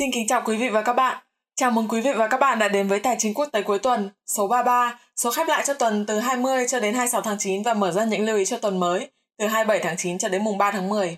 Xin 0.00 0.10
kính 0.12 0.26
chào 0.26 0.42
quý 0.44 0.56
vị 0.56 0.68
và 0.68 0.82
các 0.82 0.92
bạn. 0.92 1.18
Chào 1.56 1.70
mừng 1.70 1.88
quý 1.88 2.00
vị 2.00 2.10
và 2.16 2.28
các 2.28 2.40
bạn 2.40 2.58
đã 2.58 2.68
đến 2.68 2.88
với 2.88 3.00
Tài 3.00 3.16
chính 3.18 3.34
quốc 3.34 3.46
tế 3.52 3.62
cuối 3.62 3.78
tuần 3.78 4.10
số 4.26 4.48
33, 4.48 5.00
số 5.16 5.30
khép 5.30 5.48
lại 5.48 5.64
cho 5.66 5.74
tuần 5.74 6.06
từ 6.06 6.18
20 6.18 6.64
cho 6.68 6.80
đến 6.80 6.94
26 6.94 7.22
tháng 7.22 7.38
9 7.38 7.62
và 7.62 7.74
mở 7.74 7.92
ra 7.92 8.04
những 8.04 8.24
lưu 8.24 8.36
ý 8.36 8.44
cho 8.44 8.58
tuần 8.58 8.80
mới 8.80 9.10
từ 9.38 9.46
27 9.46 9.78
tháng 9.82 9.96
9 9.96 10.18
cho 10.18 10.28
đến 10.28 10.44
mùng 10.44 10.58
3 10.58 10.70
tháng 10.70 10.88
10. 10.88 11.16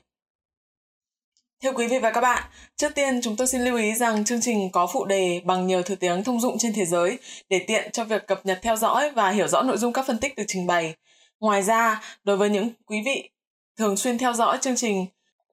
Thưa 1.63 1.73
quý 1.73 1.87
vị 1.87 1.99
và 1.99 2.11
các 2.11 2.21
bạn, 2.21 2.43
trước 2.77 2.95
tiên 2.95 3.21
chúng 3.23 3.37
tôi 3.37 3.47
xin 3.47 3.65
lưu 3.65 3.77
ý 3.77 3.95
rằng 3.95 4.25
chương 4.25 4.41
trình 4.41 4.71
có 4.73 4.87
phụ 4.93 5.05
đề 5.05 5.41
bằng 5.45 5.67
nhiều 5.67 5.83
thứ 5.83 5.95
tiếng 5.95 6.25
thông 6.25 6.41
dụng 6.41 6.59
trên 6.59 6.73
thế 6.73 6.85
giới 6.85 7.19
để 7.49 7.65
tiện 7.67 7.91
cho 7.93 8.05
việc 8.05 8.27
cập 8.27 8.47
nhật 8.47 8.59
theo 8.63 8.77
dõi 8.77 9.11
và 9.11 9.31
hiểu 9.31 9.49
rõ 9.49 9.63
nội 9.63 9.77
dung 9.77 9.93
các 9.93 10.07
phân 10.07 10.19
tích 10.19 10.37
được 10.37 10.45
trình 10.49 10.67
bày. 10.67 10.95
Ngoài 11.41 11.63
ra, 11.63 12.03
đối 12.25 12.37
với 12.37 12.51
những 12.51 12.71
quý 12.87 13.03
vị 13.05 13.31
thường 13.79 13.97
xuyên 13.97 14.19
theo 14.19 14.33
dõi 14.33 14.59
chương 14.61 14.77
trình 14.77 15.07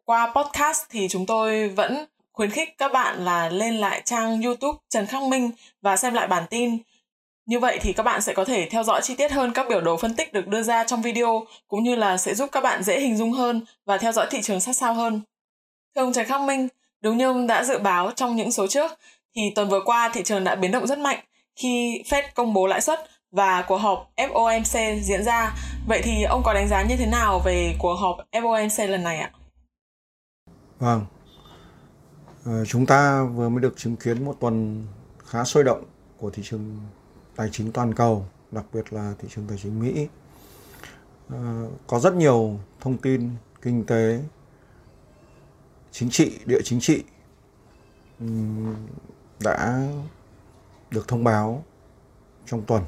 qua 0.05 0.33
podcast 0.35 0.83
thì 0.89 1.07
chúng 1.07 1.25
tôi 1.25 1.69
vẫn 1.69 2.05
khuyến 2.39 2.51
khích 2.51 2.77
các 2.77 2.91
bạn 2.91 3.25
là 3.25 3.49
lên 3.49 3.75
lại 3.75 4.01
trang 4.05 4.41
YouTube 4.41 4.77
Trần 4.89 5.05
Khắc 5.05 5.23
Minh 5.23 5.51
và 5.81 5.97
xem 5.97 6.13
lại 6.13 6.27
bản 6.27 6.43
tin. 6.49 6.77
Như 7.45 7.59
vậy 7.59 7.79
thì 7.81 7.93
các 7.93 8.03
bạn 8.03 8.21
sẽ 8.21 8.33
có 8.33 8.45
thể 8.45 8.67
theo 8.71 8.83
dõi 8.83 9.01
chi 9.03 9.15
tiết 9.15 9.31
hơn 9.31 9.51
các 9.53 9.65
biểu 9.69 9.81
đồ 9.81 9.97
phân 9.97 10.15
tích 10.15 10.33
được 10.33 10.47
đưa 10.47 10.63
ra 10.63 10.83
trong 10.83 11.01
video 11.01 11.45
cũng 11.67 11.83
như 11.83 11.95
là 11.95 12.17
sẽ 12.17 12.35
giúp 12.35 12.49
các 12.51 12.61
bạn 12.61 12.83
dễ 12.83 12.99
hình 12.99 13.17
dung 13.17 13.31
hơn 13.31 13.61
và 13.85 13.97
theo 13.97 14.11
dõi 14.11 14.27
thị 14.29 14.41
trường 14.41 14.59
sát 14.59 14.73
sao 14.73 14.93
hơn. 14.93 15.21
Thưa 15.95 16.01
ông 16.01 16.13
Trần 16.13 16.25
Khắc 16.25 16.41
Minh, 16.41 16.67
đúng 17.01 17.17
như 17.17 17.25
ông 17.25 17.47
đã 17.47 17.63
dự 17.63 17.77
báo 17.79 18.11
trong 18.11 18.35
những 18.35 18.51
số 18.51 18.67
trước 18.67 18.91
thì 19.35 19.41
tuần 19.55 19.69
vừa 19.69 19.81
qua 19.85 20.09
thị 20.13 20.21
trường 20.25 20.43
đã 20.43 20.55
biến 20.55 20.71
động 20.71 20.87
rất 20.87 20.99
mạnh 20.99 21.19
khi 21.55 22.03
Fed 22.09 22.23
công 22.35 22.53
bố 22.53 22.67
lãi 22.67 22.81
suất 22.81 22.99
và 23.31 23.61
cuộc 23.67 23.77
họp 23.77 24.11
FOMC 24.17 24.99
diễn 24.99 25.23
ra. 25.23 25.55
Vậy 25.87 26.01
thì 26.03 26.23
ông 26.23 26.41
có 26.45 26.53
đánh 26.53 26.67
giá 26.67 26.83
như 26.83 26.95
thế 26.97 27.05
nào 27.05 27.41
về 27.45 27.75
cuộc 27.79 27.95
họp 27.95 28.17
FOMC 28.31 28.87
lần 28.87 29.03
này 29.03 29.17
ạ? 29.17 29.31
Vâng, 30.79 31.05
Ờ, 32.45 32.65
chúng 32.65 32.85
ta 32.85 33.23
vừa 33.23 33.49
mới 33.49 33.61
được 33.61 33.77
chứng 33.77 33.95
kiến 33.95 34.25
một 34.25 34.35
tuần 34.39 34.85
khá 35.25 35.43
sôi 35.43 35.63
động 35.63 35.83
của 36.17 36.29
thị 36.29 36.43
trường 36.45 36.77
tài 37.35 37.49
chính 37.51 37.71
toàn 37.71 37.93
cầu, 37.93 38.25
đặc 38.51 38.65
biệt 38.73 38.93
là 38.93 39.13
thị 39.19 39.27
trường 39.35 39.47
tài 39.47 39.57
chính 39.63 39.79
Mỹ. 39.79 40.07
Ờ, 41.29 41.67
có 41.87 41.99
rất 41.99 42.15
nhiều 42.15 42.59
thông 42.79 42.97
tin 42.97 43.29
kinh 43.61 43.85
tế, 43.85 44.23
chính 45.91 46.09
trị, 46.09 46.39
địa 46.45 46.61
chính 46.63 46.79
trị 46.79 47.03
đã 49.39 49.87
được 50.91 51.07
thông 51.07 51.23
báo 51.23 51.63
trong 52.45 52.65
tuần. 52.65 52.83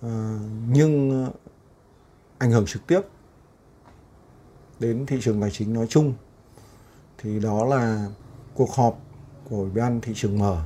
Ờ, 0.00 0.38
nhưng 0.68 1.26
ảnh 2.38 2.50
hưởng 2.50 2.66
trực 2.66 2.86
tiếp 2.86 3.00
đến 4.78 5.06
thị 5.06 5.18
trường 5.22 5.40
tài 5.40 5.50
chính 5.50 5.72
nói 5.72 5.86
chung 5.88 6.14
thì 7.22 7.40
đó 7.40 7.64
là 7.64 8.08
cuộc 8.54 8.74
họp 8.74 8.98
của 9.50 9.56
Ủy 9.56 9.70
ban 9.70 10.00
thị 10.00 10.12
trường 10.16 10.38
mở 10.38 10.64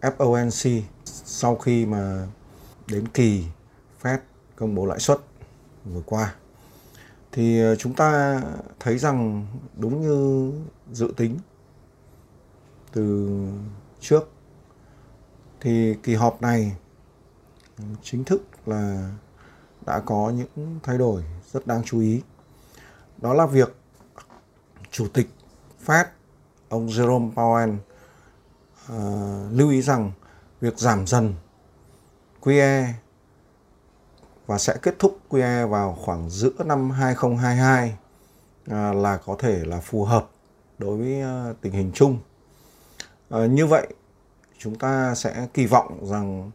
FOMC 0.00 0.82
sau 1.04 1.56
khi 1.56 1.86
mà 1.86 2.26
đến 2.86 3.08
kỳ 3.08 3.44
Fed 4.02 4.18
công 4.56 4.74
bố 4.74 4.86
lãi 4.86 4.98
suất 4.98 5.18
vừa 5.84 6.02
qua. 6.06 6.34
Thì 7.32 7.60
ờ, 7.60 7.76
chúng 7.76 7.94
ta 7.94 8.42
thấy 8.80 8.98
rằng 8.98 9.46
đúng 9.76 10.00
như 10.00 10.52
dự 10.92 11.12
tính 11.16 11.38
từ 12.92 13.28
trước, 14.00 14.30
thì 15.60 15.94
kỳ 16.02 16.14
họp 16.14 16.42
này 16.42 16.76
chính 18.02 18.24
thức 18.24 18.42
là 18.66 19.12
đã 19.86 20.00
có 20.00 20.32
những 20.36 20.78
thay 20.82 20.98
đổi 20.98 21.24
rất 21.52 21.66
đáng 21.66 21.82
chú 21.84 22.00
ý. 22.00 22.22
Đó 23.18 23.34
là 23.34 23.46
việc 23.46 23.74
chủ 24.90 25.08
tịch 25.08 25.28
Fed, 25.88 26.04
ông 26.68 26.86
Jerome 26.86 27.32
Powell 27.34 27.76
uh, 28.92 29.52
lưu 29.52 29.70
ý 29.70 29.82
rằng 29.82 30.12
việc 30.60 30.78
giảm 30.78 31.06
dần 31.06 31.34
QE 32.40 32.86
và 34.46 34.58
sẽ 34.58 34.76
kết 34.82 34.98
thúc 34.98 35.18
QE 35.30 35.68
vào 35.68 35.98
khoảng 36.00 36.30
giữa 36.30 36.64
năm 36.64 36.90
2022 36.90 37.96
uh, 38.70 38.72
à, 38.72 38.92
là 38.92 39.16
có 39.16 39.36
thể 39.38 39.64
là 39.64 39.80
phù 39.80 40.04
hợp 40.04 40.30
đối 40.78 40.96
với 40.96 41.22
uh, 41.50 41.56
tình 41.60 41.72
hình 41.72 41.90
chung. 41.94 42.18
Uh, 43.34 43.50
như 43.50 43.66
vậy 43.66 43.86
chúng 44.58 44.78
ta 44.78 45.14
sẽ 45.14 45.48
kỳ 45.54 45.66
vọng 45.66 46.06
rằng 46.06 46.50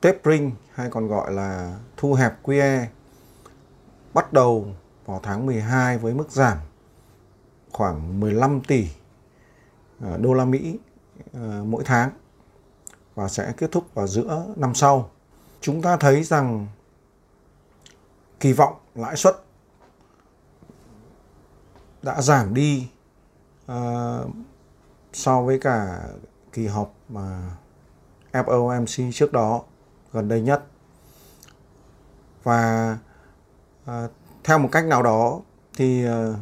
tapering 0.00 0.52
hay 0.74 0.90
còn 0.90 1.08
gọi 1.08 1.32
là 1.32 1.78
thu 1.96 2.14
hẹp 2.14 2.42
QE 2.42 2.86
bắt 4.14 4.32
đầu 4.32 4.66
vào 5.06 5.20
tháng 5.22 5.46
12 5.46 5.98
với 5.98 6.14
mức 6.14 6.30
giảm 6.30 6.58
khoảng 7.72 8.20
15 8.20 8.60
tỷ 8.60 8.88
ờ, 10.00 10.16
đô 10.16 10.34
la 10.34 10.44
Mỹ 10.44 10.78
ờ, 11.32 11.64
mỗi 11.66 11.82
tháng 11.86 12.10
và 13.14 13.28
sẽ 13.28 13.52
kết 13.56 13.72
thúc 13.72 13.94
vào 13.94 14.06
giữa 14.06 14.46
năm 14.56 14.74
sau. 14.74 15.10
Chúng 15.60 15.82
ta 15.82 15.96
thấy 15.96 16.22
rằng 16.22 16.66
kỳ 18.40 18.52
vọng 18.52 18.74
lãi 18.94 19.16
suất 19.16 19.36
đã 22.02 22.22
giảm 22.22 22.54
đi 22.54 22.88
uh, 23.72 24.30
so 25.12 25.42
với 25.42 25.58
cả 25.58 26.00
kỳ 26.52 26.66
họp 26.66 26.94
mà 27.08 27.50
FOMC 28.32 29.12
trước 29.12 29.32
đó 29.32 29.62
gần 30.12 30.28
đây 30.28 30.40
nhất 30.40 30.64
và 32.42 32.98
uh, 33.84 34.10
theo 34.44 34.58
một 34.58 34.68
cách 34.72 34.84
nào 34.84 35.02
đó 35.02 35.40
thì 35.76 36.06
uh, 36.08 36.36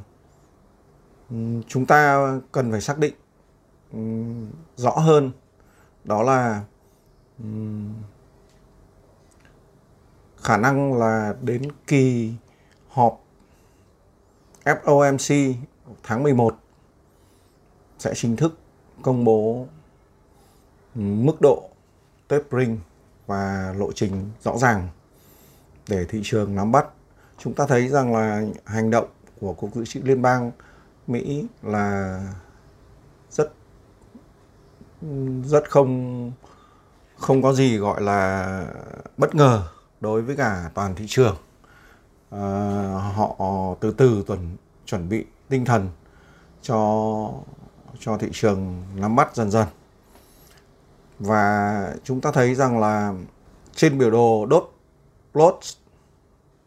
chúng 1.69 1.87
ta 1.87 2.31
cần 2.53 2.71
phải 2.71 2.81
xác 2.81 2.99
định 2.99 3.15
rõ 4.77 4.91
hơn 4.91 5.31
đó 6.05 6.23
là 6.23 6.65
khả 10.37 10.57
năng 10.57 10.95
là 10.95 11.35
đến 11.43 11.63
kỳ 11.87 12.35
họp 12.89 13.25
FOMC 14.65 15.55
tháng 16.03 16.23
11 16.23 16.57
sẽ 17.99 18.13
chính 18.15 18.37
thức 18.37 18.59
công 19.03 19.25
bố 19.25 19.67
mức 20.95 21.41
độ 21.41 21.69
tapering 22.29 22.79
và 23.27 23.75
lộ 23.77 23.93
trình 23.93 24.31
rõ 24.43 24.59
ràng 24.59 24.89
để 25.89 26.05
thị 26.05 26.21
trường 26.25 26.55
nắm 26.55 26.73
bắt. 26.73 26.87
Chúng 27.39 27.55
ta 27.55 27.67
thấy 27.67 27.89
rằng 27.89 28.15
là 28.15 28.43
hành 28.65 28.91
động 28.91 29.09
của 29.41 29.53
Cục 29.53 29.75
Dự 29.75 29.85
trữ 29.85 30.01
Liên 30.01 30.23
bang 30.23 30.51
Mỹ 31.10 31.47
là 31.62 32.21
rất 33.31 33.53
rất 35.44 35.71
không 35.71 36.32
không 37.16 37.43
có 37.43 37.53
gì 37.53 37.76
gọi 37.76 38.03
là 38.03 38.66
bất 39.16 39.34
ngờ 39.34 39.62
đối 40.00 40.22
với 40.22 40.37
cả 40.37 40.71
toàn 40.75 40.94
thị 40.94 41.04
trường. 41.09 41.37
À, 42.31 42.41
họ 43.15 43.37
từ 43.81 43.91
từ 43.93 44.25
tuần 44.26 44.56
chuẩn 44.87 45.09
bị 45.09 45.25
tinh 45.48 45.65
thần 45.65 45.88
cho 46.62 47.31
cho 48.00 48.19
thị 48.19 48.28
trường 48.32 48.82
nắm 48.97 49.16
bắt 49.16 49.37
dần 49.37 49.50
dần. 49.50 49.66
Và 51.19 51.94
chúng 52.04 52.21
ta 52.21 52.32
thấy 52.32 52.54
rằng 52.54 52.78
là 52.78 53.15
trên 53.75 53.98
biểu 53.98 54.10
đồ 54.10 54.47
đốt 54.47 54.72
plot 55.32 55.59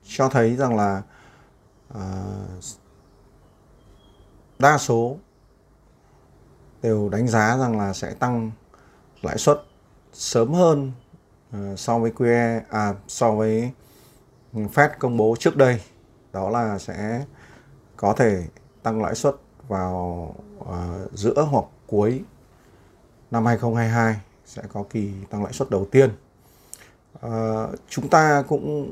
cho 0.04 0.30
thấy 0.30 0.56
rằng 0.56 0.76
là 0.76 1.02
uh, 1.94 2.64
đa 4.64 4.78
số 4.78 5.18
đều 6.82 7.10
đánh 7.10 7.28
giá 7.28 7.58
rằng 7.58 7.80
là 7.80 7.94
sẽ 7.94 8.14
tăng 8.14 8.52
lãi 9.22 9.38
suất 9.38 9.58
sớm 10.14 10.54
hơn 10.54 10.92
ờ, 11.52 11.76
so 11.76 12.00
với 12.00 12.12
QE 12.12 12.62
à 12.70 12.94
so 13.08 13.32
với 13.32 13.72
Fed 14.54 14.90
công 15.00 15.18
bố 15.18 15.36
trước 15.40 15.58
đây 15.58 15.82
đó 16.34 16.50
là 16.50 16.80
sẽ 16.80 17.26
có 17.98 18.14
thể 18.14 18.44
tăng 18.84 19.02
lãi 19.02 19.16
suất 19.16 19.36
vào 19.68 20.36
uh, 20.60 20.68
giữa 21.14 21.48
hoặc 21.52 21.66
cuối 21.88 22.24
năm 23.32 23.46
2022 23.46 24.20
sẽ 24.46 24.62
có 24.74 24.84
kỳ 24.90 25.12
tăng 25.30 25.44
lãi 25.44 25.54
suất 25.54 25.70
đầu 25.70 25.88
tiên. 25.92 26.10
Uh, 27.26 27.80
chúng 27.90 28.10
ta 28.10 28.44
cũng 28.48 28.92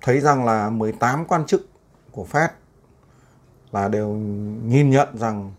thấy 0.00 0.20
rằng 0.20 0.44
là 0.44 0.70
18 0.70 1.24
quan 1.24 1.46
chức 1.46 1.66
của 2.12 2.26
Fed 2.32 2.48
là 3.72 3.88
đều 3.88 4.08
nhìn 4.64 4.90
nhận 4.90 5.18
rằng 5.18 5.52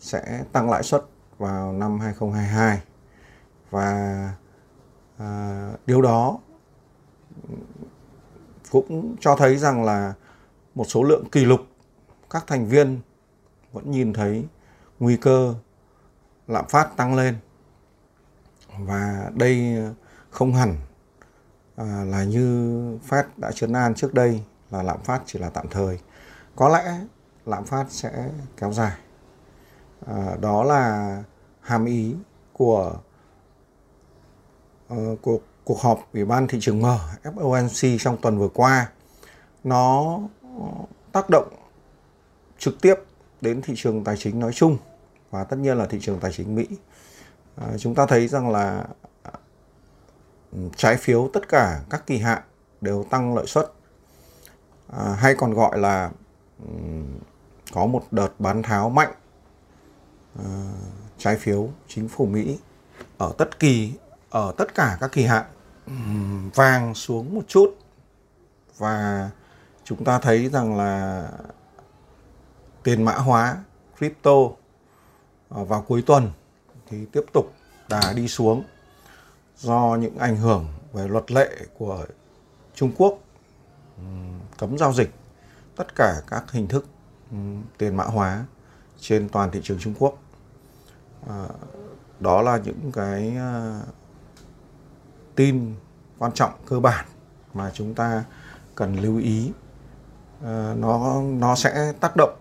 sẽ 0.00 0.44
tăng 0.52 0.70
lãi 0.70 0.82
suất 0.82 1.04
vào 1.38 1.72
năm 1.72 2.00
2022 2.00 2.80
và 3.70 4.28
à, 5.18 5.72
điều 5.86 6.02
đó 6.02 6.38
cũng 8.70 9.16
cho 9.20 9.36
thấy 9.36 9.56
rằng 9.56 9.84
là 9.84 10.14
một 10.74 10.84
số 10.84 11.02
lượng 11.02 11.24
kỷ 11.32 11.44
lục 11.44 11.60
các 12.30 12.44
thành 12.46 12.66
viên 12.66 13.00
vẫn 13.72 13.90
nhìn 13.90 14.12
thấy 14.12 14.46
nguy 15.00 15.16
cơ 15.16 15.54
lạm 16.48 16.68
phát 16.68 16.96
tăng 16.96 17.14
lên. 17.14 17.36
Và 18.78 19.30
đây 19.34 19.76
không 20.30 20.54
hẳn 20.54 20.76
à, 21.76 22.04
là 22.06 22.24
như 22.24 22.80
Fed 23.08 23.24
đã 23.36 23.52
chấn 23.52 23.72
an 23.72 23.94
trước 23.94 24.14
đây 24.14 24.44
là 24.70 24.82
lạm 24.82 25.00
phát 25.02 25.22
chỉ 25.26 25.38
là 25.38 25.50
tạm 25.50 25.66
thời. 25.70 25.98
Có 26.56 26.68
lẽ 26.68 27.00
lạm 27.46 27.64
phát 27.64 27.86
sẽ 27.88 28.30
kéo 28.56 28.72
dài. 28.72 28.92
À, 30.06 30.36
đó 30.40 30.64
là 30.64 31.16
hàm 31.60 31.84
ý 31.84 32.14
của 32.52 32.94
ờ, 34.88 35.12
uh, 35.12 35.18
cuộc 35.22 35.42
cuộc 35.64 35.80
họp 35.80 36.08
Ủy 36.12 36.24
ban 36.24 36.46
thị 36.46 36.58
trường 36.60 36.82
mở 36.82 36.98
FOMC 37.22 37.98
trong 37.98 38.16
tuần 38.16 38.38
vừa 38.38 38.48
qua. 38.48 38.90
Nó 39.64 40.18
ờ, 40.42 40.66
tác 41.12 41.30
động 41.30 41.52
trực 42.58 42.80
tiếp 42.80 42.94
đến 43.40 43.62
thị 43.62 43.74
trường 43.76 44.04
tài 44.04 44.16
chính 44.16 44.40
nói 44.40 44.52
chung 44.52 44.76
và 45.30 45.44
tất 45.44 45.56
nhiên 45.56 45.76
là 45.78 45.86
thị 45.86 45.98
trường 46.00 46.20
tài 46.20 46.32
chính 46.32 46.54
Mỹ. 46.54 46.66
À, 47.56 47.66
chúng 47.78 47.94
ta 47.94 48.06
thấy 48.06 48.28
rằng 48.28 48.50
là 48.50 48.84
ừ, 50.52 50.58
trái 50.76 50.96
phiếu 50.96 51.30
tất 51.32 51.48
cả 51.48 51.80
các 51.90 52.06
kỳ 52.06 52.18
hạn 52.18 52.42
đều 52.80 53.04
tăng 53.10 53.34
lợi 53.34 53.46
suất 53.46 53.72
à, 54.88 55.14
hay 55.14 55.34
còn 55.34 55.54
gọi 55.54 55.78
là 55.78 56.10
ừ, 56.58 56.74
có 57.72 57.86
một 57.86 58.02
đợt 58.10 58.28
bán 58.38 58.62
tháo 58.62 58.90
mạnh 58.90 59.12
uh, 60.38 60.44
trái 61.18 61.36
phiếu 61.36 61.68
chính 61.88 62.08
phủ 62.08 62.26
Mỹ 62.26 62.58
ở 63.18 63.32
tất 63.38 63.58
kỳ 63.58 63.92
ở 64.30 64.54
tất 64.56 64.74
cả 64.74 64.96
các 65.00 65.12
kỳ 65.12 65.24
hạn 65.24 65.44
um, 65.86 66.50
vàng 66.50 66.94
xuống 66.94 67.34
một 67.34 67.42
chút. 67.48 67.74
Và 68.78 69.30
chúng 69.84 70.04
ta 70.04 70.18
thấy 70.18 70.48
rằng 70.48 70.76
là 70.76 71.28
tiền 72.82 73.02
mã 73.02 73.14
hóa 73.14 73.56
crypto 73.98 74.32
ờ, 75.48 75.64
vào 75.64 75.84
cuối 75.88 76.02
tuần 76.06 76.30
thì 76.88 77.06
tiếp 77.12 77.24
tục 77.32 77.52
đà 77.88 78.12
đi 78.16 78.28
xuống 78.28 78.64
do 79.56 79.96
những 80.00 80.18
ảnh 80.18 80.36
hưởng 80.36 80.66
về 80.92 81.08
luật 81.08 81.30
lệ 81.30 81.50
của 81.78 82.06
Trung 82.74 82.92
Quốc 82.96 83.18
cấm 84.58 84.78
giao 84.78 84.92
dịch 84.92 85.10
tất 85.76 85.94
cả 85.94 86.14
các 86.26 86.52
hình 86.52 86.68
thức 86.68 86.86
tiền 87.78 87.96
mã 87.96 88.04
hóa 88.04 88.44
trên 89.00 89.28
toàn 89.28 89.50
thị 89.50 89.60
trường 89.62 89.78
Trung 89.78 89.94
Quốc. 89.98 90.18
À, 91.28 91.46
đó 92.20 92.42
là 92.42 92.58
những 92.64 92.92
cái 92.92 93.36
à, 93.36 93.80
tin 95.34 95.74
quan 96.18 96.32
trọng 96.32 96.52
cơ 96.66 96.80
bản 96.80 97.06
mà 97.54 97.70
chúng 97.74 97.94
ta 97.94 98.24
cần 98.74 99.00
lưu 99.00 99.18
ý. 99.18 99.52
À, 100.44 100.74
nó 100.78 101.22
nó 101.22 101.54
sẽ 101.54 101.92
tác 102.00 102.16
động 102.16 102.40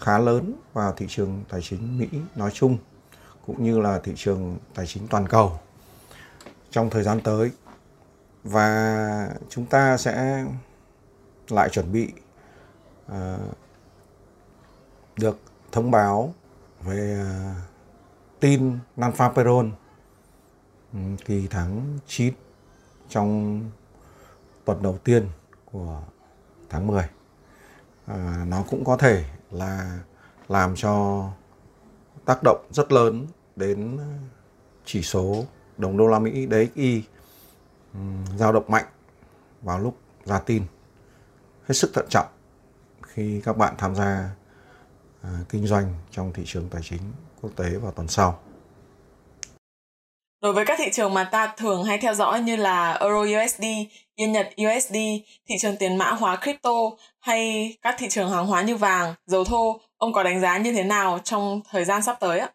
khá 0.00 0.18
lớn 0.18 0.54
vào 0.72 0.92
thị 0.92 1.06
trường 1.08 1.44
tài 1.48 1.60
chính 1.62 1.98
Mỹ 1.98 2.08
nói 2.36 2.50
chung 2.54 2.78
cũng 3.46 3.64
như 3.64 3.80
là 3.80 4.00
thị 4.04 4.12
trường 4.16 4.58
tài 4.74 4.86
chính 4.86 5.08
toàn 5.08 5.28
cầu 5.28 5.58
trong 6.70 6.90
thời 6.90 7.02
gian 7.02 7.20
tới 7.20 7.50
và 8.44 9.30
chúng 9.48 9.66
ta 9.66 9.96
sẽ 9.96 10.44
lại 11.48 11.68
chuẩn 11.68 11.92
bị 11.92 12.12
Ờ, 13.08 13.38
được 15.16 15.38
thông 15.72 15.90
báo 15.90 16.34
về 16.84 17.18
ờ, 17.20 17.54
tin 18.40 18.78
non-farm 18.96 19.70
ừ, 20.92 20.98
kỳ 21.24 21.46
tháng 21.50 21.98
9 22.06 22.34
trong 23.08 23.62
tuần 24.64 24.82
đầu 24.82 24.98
tiên 25.04 25.28
của 25.64 26.02
tháng 26.68 26.86
10. 26.86 27.02
À, 27.02 27.08
ờ, 28.06 28.16
nó 28.46 28.64
cũng 28.70 28.84
có 28.84 28.96
thể 28.96 29.24
là 29.50 30.00
làm 30.48 30.74
cho 30.76 31.24
tác 32.24 32.38
động 32.42 32.66
rất 32.70 32.92
lớn 32.92 33.26
đến 33.56 33.98
chỉ 34.84 35.02
số 35.02 35.44
đồng 35.76 35.96
đô 35.96 36.06
la 36.06 36.18
Mỹ 36.18 36.46
DXY 36.50 37.02
ừ, 37.94 38.00
dao 38.36 38.52
động 38.52 38.64
mạnh 38.68 38.86
vào 39.62 39.78
lúc 39.78 39.96
ra 40.24 40.38
tin. 40.38 40.62
Hết 41.66 41.74
sức 41.74 41.90
thận 41.94 42.06
trọng 42.10 42.26
khi 43.18 43.40
các 43.44 43.56
bạn 43.56 43.74
tham 43.78 43.94
gia 43.94 44.30
à, 45.22 45.30
kinh 45.48 45.66
doanh 45.66 45.94
trong 46.10 46.32
thị 46.32 46.42
trường 46.46 46.68
tài 46.68 46.82
chính 46.84 47.00
quốc 47.40 47.50
tế 47.56 47.70
vào 47.70 47.92
tuần 47.92 48.08
sau. 48.08 48.38
Đối 50.42 50.52
với 50.52 50.64
các 50.64 50.78
thị 50.78 50.90
trường 50.92 51.14
mà 51.14 51.24
ta 51.24 51.54
thường 51.56 51.84
hay 51.84 51.98
theo 51.98 52.14
dõi 52.14 52.40
như 52.40 52.56
là 52.56 52.92
Euro 52.92 53.20
USD, 53.20 53.64
Yên 54.14 54.32
Nhật 54.32 54.46
USD, 54.46 54.96
thị 55.48 55.54
trường 55.60 55.76
tiền 55.76 55.96
mã 55.96 56.10
hóa 56.10 56.38
crypto 56.42 56.70
hay 57.20 57.72
các 57.82 57.94
thị 57.98 58.06
trường 58.10 58.30
hàng 58.30 58.46
hóa 58.46 58.62
như 58.62 58.76
vàng, 58.76 59.14
dầu 59.26 59.44
thô, 59.44 59.80
ông 59.96 60.12
có 60.12 60.22
đánh 60.22 60.40
giá 60.40 60.58
như 60.58 60.72
thế 60.72 60.84
nào 60.84 61.18
trong 61.24 61.60
thời 61.70 61.84
gian 61.84 62.02
sắp 62.02 62.16
tới 62.20 62.38
ạ? 62.38 62.50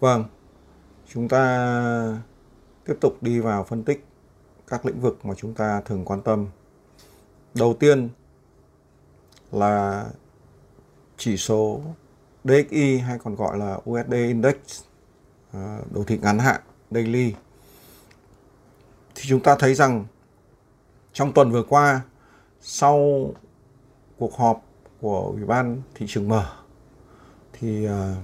Vâng, 0.00 0.24
chúng 1.14 1.28
ta 1.28 1.74
tiếp 2.84 2.94
tục 3.00 3.22
đi 3.22 3.40
vào 3.40 3.64
phân 3.64 3.84
tích 3.84 4.04
các 4.66 4.86
lĩnh 4.86 5.00
vực 5.00 5.26
mà 5.26 5.34
chúng 5.34 5.54
ta 5.54 5.82
thường 5.84 6.04
quan 6.04 6.22
tâm. 6.22 6.46
Đầu 7.54 7.76
tiên 7.80 8.08
là 9.52 10.06
chỉ 11.16 11.36
số 11.36 11.80
DXY 12.44 12.98
hay 12.98 13.18
còn 13.18 13.34
gọi 13.34 13.58
là 13.58 13.78
USD 13.90 14.12
Index 14.12 14.54
à, 15.52 15.78
đồ 15.90 16.04
thị 16.04 16.18
ngắn 16.22 16.38
hạn, 16.38 16.60
daily. 16.90 17.34
Thì 19.14 19.22
chúng 19.28 19.42
ta 19.42 19.56
thấy 19.58 19.74
rằng 19.74 20.06
trong 21.12 21.32
tuần 21.32 21.50
vừa 21.50 21.62
qua, 21.62 22.00
sau 22.60 23.28
cuộc 24.18 24.36
họp 24.36 24.64
của 25.00 25.20
Ủy 25.20 25.44
ban 25.44 25.82
thị 25.94 26.06
trường 26.08 26.28
mở, 26.28 26.46
thì 27.52 27.86
à, 27.86 28.14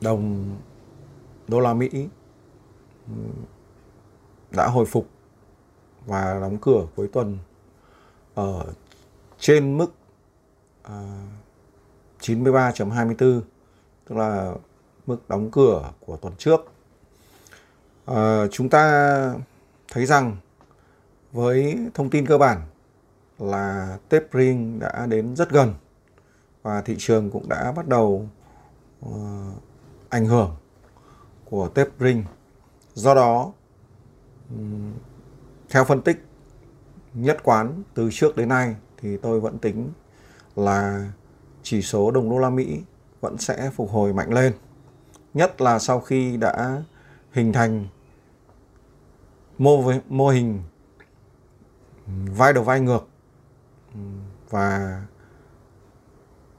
đồng 0.00 0.56
đô 1.48 1.60
la 1.60 1.74
Mỹ 1.74 2.08
đã 4.50 4.68
hồi 4.68 4.86
phục 4.86 5.08
và 6.06 6.38
đóng 6.40 6.58
cửa 6.60 6.86
cuối 6.96 7.08
tuần 7.12 7.38
ở 8.34 8.72
trên 9.42 9.78
mức 9.78 9.94
à, 10.82 11.02
uh, 12.16 12.20
93.24 12.20 13.40
tức 14.08 14.16
là 14.16 14.54
mức 15.06 15.28
đóng 15.28 15.50
cửa 15.50 15.90
của 16.00 16.16
tuần 16.16 16.34
trước. 16.38 16.60
Uh, 18.10 18.16
chúng 18.50 18.68
ta 18.68 19.34
thấy 19.88 20.06
rằng 20.06 20.36
với 21.32 21.78
thông 21.94 22.10
tin 22.10 22.26
cơ 22.26 22.38
bản 22.38 22.62
là 23.38 23.98
tapering 24.08 24.78
đã 24.78 25.06
đến 25.06 25.36
rất 25.36 25.50
gần 25.50 25.74
và 26.62 26.82
thị 26.82 26.96
trường 26.98 27.30
cũng 27.30 27.48
đã 27.48 27.72
bắt 27.72 27.88
đầu 27.88 28.28
uh, 29.06 29.12
ảnh 30.08 30.26
hưởng 30.26 30.56
của 31.44 31.68
tapering 31.68 32.24
Do 32.94 33.14
đó, 33.14 33.52
theo 35.70 35.84
phân 35.84 36.02
tích 36.02 36.24
nhất 37.14 37.38
quán 37.42 37.82
từ 37.94 38.10
trước 38.12 38.36
đến 38.36 38.48
nay 38.48 38.76
thì 39.02 39.16
tôi 39.16 39.40
vẫn 39.40 39.58
tính 39.58 39.90
là 40.56 41.10
chỉ 41.62 41.82
số 41.82 42.10
đồng 42.10 42.30
đô 42.30 42.38
la 42.38 42.50
Mỹ 42.50 42.82
vẫn 43.20 43.38
sẽ 43.38 43.70
phục 43.70 43.90
hồi 43.90 44.12
mạnh 44.12 44.32
lên. 44.32 44.52
Nhất 45.34 45.60
là 45.60 45.78
sau 45.78 46.00
khi 46.00 46.36
đã 46.36 46.82
hình 47.32 47.52
thành 47.52 47.86
mô, 49.58 49.92
mô 50.08 50.28
hình 50.28 50.62
vai 52.06 52.52
đầu 52.52 52.64
vai 52.64 52.80
ngược 52.80 53.08
và 54.50 55.02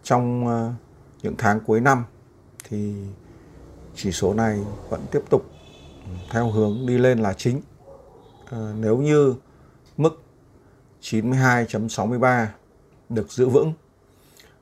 trong 0.03 0.47
ờ, 0.47 0.73
những 1.21 1.35
tháng 1.37 1.59
cuối 1.59 1.81
năm 1.81 2.03
thì 2.63 2.95
chỉ 3.95 4.11
số 4.11 4.33
này 4.33 4.59
vẫn 4.89 5.05
tiếp 5.11 5.21
tục 5.29 5.45
theo 6.31 6.51
hướng 6.51 6.85
đi 6.85 6.97
lên 6.97 7.19
là 7.19 7.33
chính. 7.33 7.61
À, 8.51 8.73
nếu 8.79 8.97
như 8.97 9.35
mức 9.97 10.23
92.63 11.03 12.47
được 13.09 13.31
giữ 13.31 13.49
vững 13.49 13.73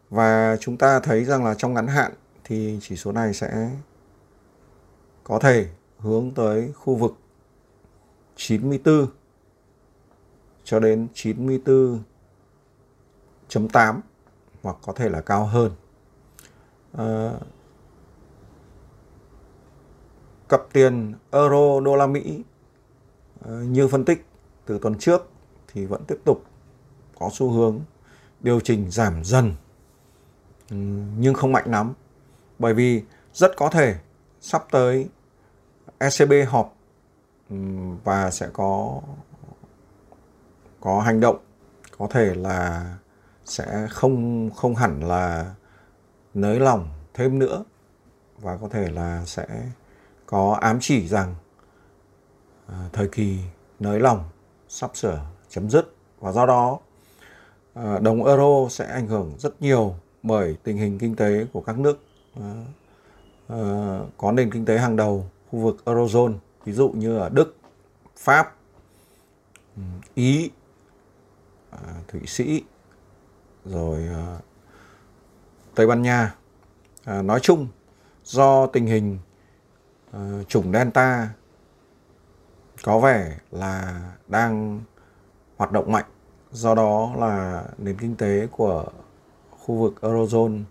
và 0.10 0.58
chúng 0.60 0.78
ta 0.78 1.00
thấy 1.00 1.26
rằng 1.26 1.46
là 1.46 1.56
trong 1.56 1.74
ngắn 1.74 1.88
hạn 1.88 2.12
thì 2.44 2.80
chỉ 2.82 2.96
số 2.96 3.12
này 3.12 3.34
sẽ 3.34 3.70
có 5.24 5.40
thể 5.40 5.70
hướng 6.00 6.32
tới 6.32 6.72
khu 6.76 6.96
vực 6.96 7.16
94 8.36 9.08
cho 10.64 10.80
đến 10.80 11.08
94.8 11.14 14.00
hoặc 14.64 14.78
có 14.82 14.94
thể 14.94 15.10
là 15.10 15.22
cao 15.22 15.46
hơn. 15.46 15.72
À, 16.98 17.34
cặp 20.50 20.62
tiền 20.74 21.14
euro 21.32 21.80
đô 21.80 21.96
la 21.96 22.08
Mỹ 22.08 22.44
ờ, 23.42 23.62
như 23.62 23.88
phân 23.88 24.06
tích 24.06 24.26
từ 24.66 24.80
tuần 24.82 24.96
trước 25.00 25.31
thì 25.74 25.86
vẫn 25.86 26.06
tiếp 26.08 26.18
tục 26.26 26.44
có 27.20 27.30
xu 27.34 27.50
hướng 27.50 27.80
điều 28.40 28.60
chỉnh 28.60 28.92
giảm 28.92 29.24
dần 29.24 29.56
nhưng 31.18 31.34
không 31.34 31.52
mạnh 31.52 31.72
lắm. 31.72 31.94
Bởi 32.60 32.74
vì 32.74 33.04
rất 33.34 33.52
có 33.58 33.70
thể 33.70 33.96
sắp 34.42 34.66
tới 34.72 35.10
ECB 35.98 36.34
họp 36.48 36.76
và 38.04 38.32
sẽ 38.32 38.50
có 38.54 39.02
có 40.80 41.02
hành 41.02 41.20
động 41.20 41.38
có 41.98 42.08
thể 42.10 42.36
là 42.36 42.86
sẽ 43.46 43.88
không 43.90 44.50
không 44.56 44.76
hẳn 44.76 45.04
là 45.04 45.56
nới 46.34 46.60
lỏng 46.60 46.90
thêm 47.14 47.40
nữa 47.40 47.64
và 48.38 48.58
có 48.58 48.70
thể 48.70 48.90
là 48.92 49.26
sẽ 49.26 49.48
có 50.26 50.58
ám 50.62 50.78
chỉ 50.82 51.08
rằng 51.08 51.36
à, 52.68 52.90
thời 52.94 53.08
kỳ 53.08 53.40
nới 53.80 54.00
lỏng 54.00 54.30
sắp 54.68 54.92
sửa 54.94 55.26
chấm 55.52 55.70
dứt 55.70 55.94
và 56.20 56.32
do 56.32 56.46
đó 56.46 56.80
à, 57.74 58.00
đồng 58.00 58.26
euro 58.26 58.70
sẽ 58.70 58.86
ảnh 58.86 59.08
hưởng 59.08 59.34
rất 59.38 59.62
nhiều 59.62 59.96
bởi 60.24 60.58
tình 60.64 60.78
hình 60.78 61.00
kinh 61.00 61.16
tế 61.16 61.46
của 61.54 61.62
các 61.62 61.80
nước 61.80 62.00
à, 62.40 62.66
à, 63.48 63.58
có 64.18 64.32
nền 64.32 64.52
kinh 64.52 64.66
tế 64.66 64.78
hàng 64.78 64.96
đầu 64.96 65.30
khu 65.50 65.60
vực 65.60 65.78
eurozone 65.86 66.34
ví 66.66 66.74
dụ 66.74 66.90
như 66.90 67.18
ở 67.18 67.30
Đức, 67.30 67.56
Pháp, 68.18 68.56
Ý, 70.14 70.52
Thụy 72.08 72.22
Sĩ, 72.28 72.64
rồi 73.66 74.08
Tây 75.76 75.88
Ban 75.88 76.02
Nha. 76.02 76.36
Nói 77.06 77.40
chung 77.40 77.68
do 78.24 78.68
tình 78.68 78.86
hình 78.86 79.18
chủng 80.48 80.72
Delta 80.74 81.30
có 82.84 83.00
vẻ 83.00 83.38
là 83.52 84.02
đang 84.28 84.82
hoạt 85.62 85.72
động 85.72 85.92
mạnh. 85.92 86.06
Do 86.52 86.76
đó 86.76 87.12
là 87.18 87.64
nền 87.78 87.98
kinh 87.98 88.16
tế 88.16 88.48
của 88.52 88.86
khu 89.60 89.76
vực 89.76 89.94
eurozone 90.02 90.62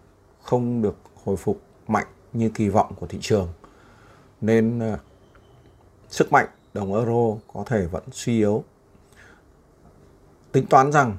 không 0.42 0.82
được 0.82 0.97
hồi 1.25 1.37
phục 1.37 1.61
mạnh 1.88 2.06
như 2.32 2.50
kỳ 2.54 2.68
vọng 2.68 2.92
của 3.00 3.06
thị 3.06 3.18
trường. 3.20 3.49
Nên 4.40 4.78
à, 4.78 4.99
sức 6.09 6.32
mạnh 6.32 6.47
đồng 6.75 6.94
euro 6.94 7.40
có 7.52 7.64
thể 7.66 7.87
vẫn 7.87 8.02
suy 8.12 8.38
yếu. 8.38 8.64
Tính 10.52 10.66
toán 10.66 10.92
rằng 10.92 11.16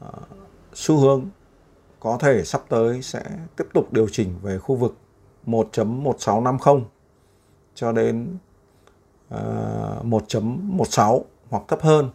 à, 0.00 0.08
xu 0.74 0.96
hướng 0.96 1.28
có 2.00 2.18
thể 2.20 2.44
sắp 2.44 2.62
tới 2.68 3.02
sẽ 3.02 3.22
tiếp 3.56 3.66
tục 3.74 3.92
điều 3.92 4.08
chỉnh 4.12 4.34
về 4.42 4.58
khu 4.58 4.76
vực 4.76 4.96
1.1650 5.46 6.82
cho 7.74 7.92
đến 7.92 8.38
à, 9.28 9.40
uh, 10.00 10.06
1.16 10.06 11.22
hoặc 11.50 11.62
thấp 11.68 11.82
hơn 11.82 12.10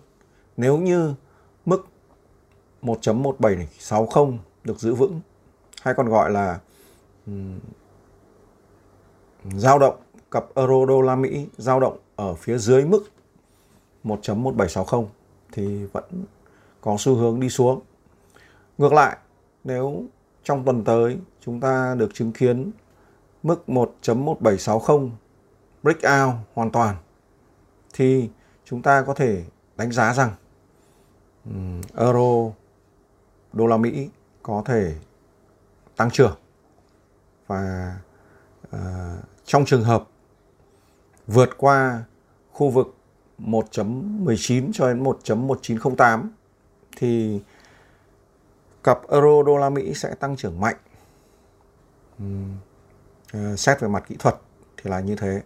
nếu 0.57 0.77
như 0.77 1.13
mức 1.65 1.87
1.1760 2.81 4.37
được 4.63 4.79
giữ 4.79 4.95
vững 4.95 5.21
hay 5.81 5.93
còn 5.93 6.09
gọi 6.09 6.31
là 6.31 6.59
um, 7.27 7.59
động 9.79 9.95
cặp 10.31 10.45
euro 10.55 10.85
đô 10.85 11.01
la 11.01 11.15
Mỹ 11.15 11.47
dao 11.57 11.79
động 11.79 11.97
ở 12.15 12.35
phía 12.35 12.57
dưới 12.57 12.85
mức 12.85 13.03
1.1760 14.03 15.05
thì 15.51 15.85
vẫn 15.85 16.25
có 16.81 16.95
xu 16.99 17.15
hướng 17.15 17.39
đi 17.39 17.49
xuống. 17.49 17.81
Ngược 18.77 18.93
lại, 18.93 19.17
nếu 19.63 20.03
trong 20.43 20.65
tuần 20.65 20.83
tới 20.83 21.17
chúng 21.41 21.59
ta 21.59 21.95
được 21.97 22.13
chứng 22.13 22.31
kiến 22.31 22.71
mức 23.43 23.63
1.1760 23.67 25.09
breakout 25.83 26.35
hoàn 26.53 26.71
toàn 26.71 26.95
thì 27.93 28.29
chúng 28.65 28.81
ta 28.81 29.03
có 29.07 29.13
thể 29.13 29.43
đánh 29.77 29.91
giá 29.91 30.13
rằng 30.13 30.31
euro 31.95 32.51
đô 33.53 33.67
la 33.67 33.77
Mỹ 33.77 34.09
có 34.43 34.63
thể 34.65 34.95
tăng 35.95 36.11
trưởng 36.11 36.37
và 37.47 37.95
uh, 38.75 38.79
trong 39.45 39.65
trường 39.65 39.83
hợp 39.83 40.07
vượt 41.27 41.49
qua 41.57 42.03
khu 42.51 42.69
vực 42.69 42.95
1.19 43.39 44.71
cho 44.73 44.87
đến 44.87 45.03
1.1908 45.03 46.27
thì 46.97 47.41
cặp 48.83 48.99
euro 49.09 49.43
đô 49.45 49.57
la 49.57 49.69
Mỹ 49.69 49.93
sẽ 49.93 50.15
tăng 50.15 50.35
trưởng 50.35 50.59
mạnh. 50.59 50.75
Uhm, 52.23 53.55
xét 53.57 53.79
về 53.79 53.87
mặt 53.87 54.03
kỹ 54.07 54.15
thuật 54.19 54.35
thì 54.77 54.89
là 54.89 54.99
như 54.99 55.15
thế. 55.15 55.41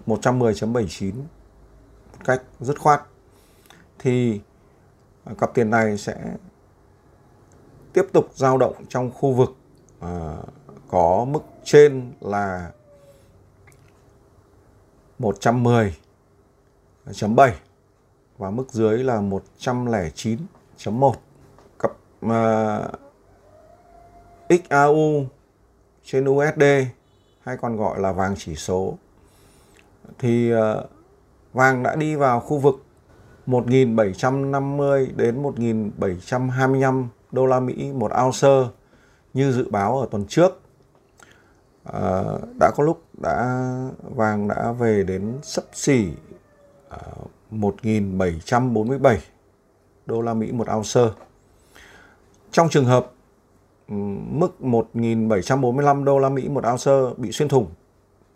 110.79 0.06 1.14
một 1.14 1.22
cách 2.24 2.42
dứt 2.60 2.80
khoát 2.80 3.02
thì 3.98 4.40
cặp 5.38 5.54
tiền 5.54 5.70
này 5.70 5.98
sẽ 5.98 6.16
tiếp 7.92 8.06
tục 8.12 8.30
dao 8.34 8.58
động 8.58 8.74
trong 8.88 9.10
khu 9.10 9.32
vực 9.32 9.56
uh, 10.04 10.08
có 10.88 11.26
mức 11.28 11.40
trên 11.64 12.12
là 12.20 12.70
110.7 15.18 17.50
và 18.38 18.50
mức 18.50 18.72
dưới 18.72 18.98
là 18.98 19.20
109.1 19.20 21.12
cặp 21.78 21.92
à, 22.20 22.78
uh, 22.78 22.84
XAU 24.48 25.26
trên 26.04 26.24
USD 26.24 26.62
hay 27.40 27.56
còn 27.56 27.76
gọi 27.76 28.00
là 28.00 28.12
vàng 28.12 28.34
chỉ 28.38 28.54
số 28.54 28.98
thì 30.18 30.54
uh, 30.54 30.60
vàng 31.52 31.82
đã 31.82 31.96
đi 31.96 32.14
vào 32.14 32.40
khu 32.40 32.58
vực 32.58 32.84
1750 33.46 35.12
đến 35.16 35.42
1725 35.42 37.08
đô 37.32 37.46
la 37.46 37.60
Mỹ 37.60 37.92
một 37.92 38.12
ounce 38.24 38.48
như 39.34 39.52
dự 39.52 39.70
báo 39.70 40.00
ở 40.00 40.08
tuần 40.10 40.24
trước. 40.28 40.63
À, 41.92 42.22
đã 42.60 42.70
có 42.76 42.84
lúc 42.84 43.02
đã 43.22 43.58
vàng 44.02 44.48
đã 44.48 44.72
về 44.72 45.04
đến 45.06 45.38
sấp 45.42 45.64
xỉ 45.72 46.08
ờ, 46.88 46.98
à, 46.98 47.24
1.747 47.50 49.16
đô 50.06 50.20
la 50.20 50.34
Mỹ 50.34 50.52
một 50.52 50.66
ounce. 50.76 51.00
Trong 52.50 52.68
trường 52.68 52.84
hợp 52.84 53.12
ừ, 53.88 53.94
mức 54.30 54.56
1.745 54.60 56.04
đô 56.04 56.18
la 56.18 56.28
Mỹ 56.28 56.48
một 56.48 56.64
ounce 56.66 57.14
bị 57.16 57.32
xuyên 57.32 57.48
thủng 57.48 57.66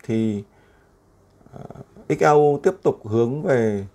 thì 0.03 0.43
ờ, 1.53 1.65
XAU 2.09 2.59
tiếp 2.63 2.73
tục 2.83 3.07
hướng 3.07 3.41
về 3.41 3.85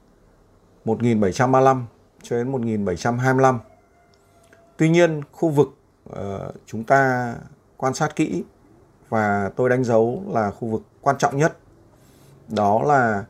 1735 0.85 1.87
cho 2.23 2.37
đến 2.37 2.53
1725. 2.53 3.59
Tuy 4.77 4.89
nhiên, 4.89 5.21
khu 5.33 5.49
vực 5.49 5.69
uh, 6.11 6.17
chúng 6.67 6.85
ta 6.85 7.35
quan 7.77 7.95
sát 7.95 8.17
kỹ 8.17 8.45
và 9.15 9.51
tôi 9.57 9.69
đánh 9.69 9.85
dấu 9.85 10.23
là 10.29 10.51
khu 10.51 10.69
vực 10.69 10.83
quan 11.01 11.19
trọng 11.19 11.37
nhất 11.37 11.57
đó 12.49 12.83
là 12.83 13.25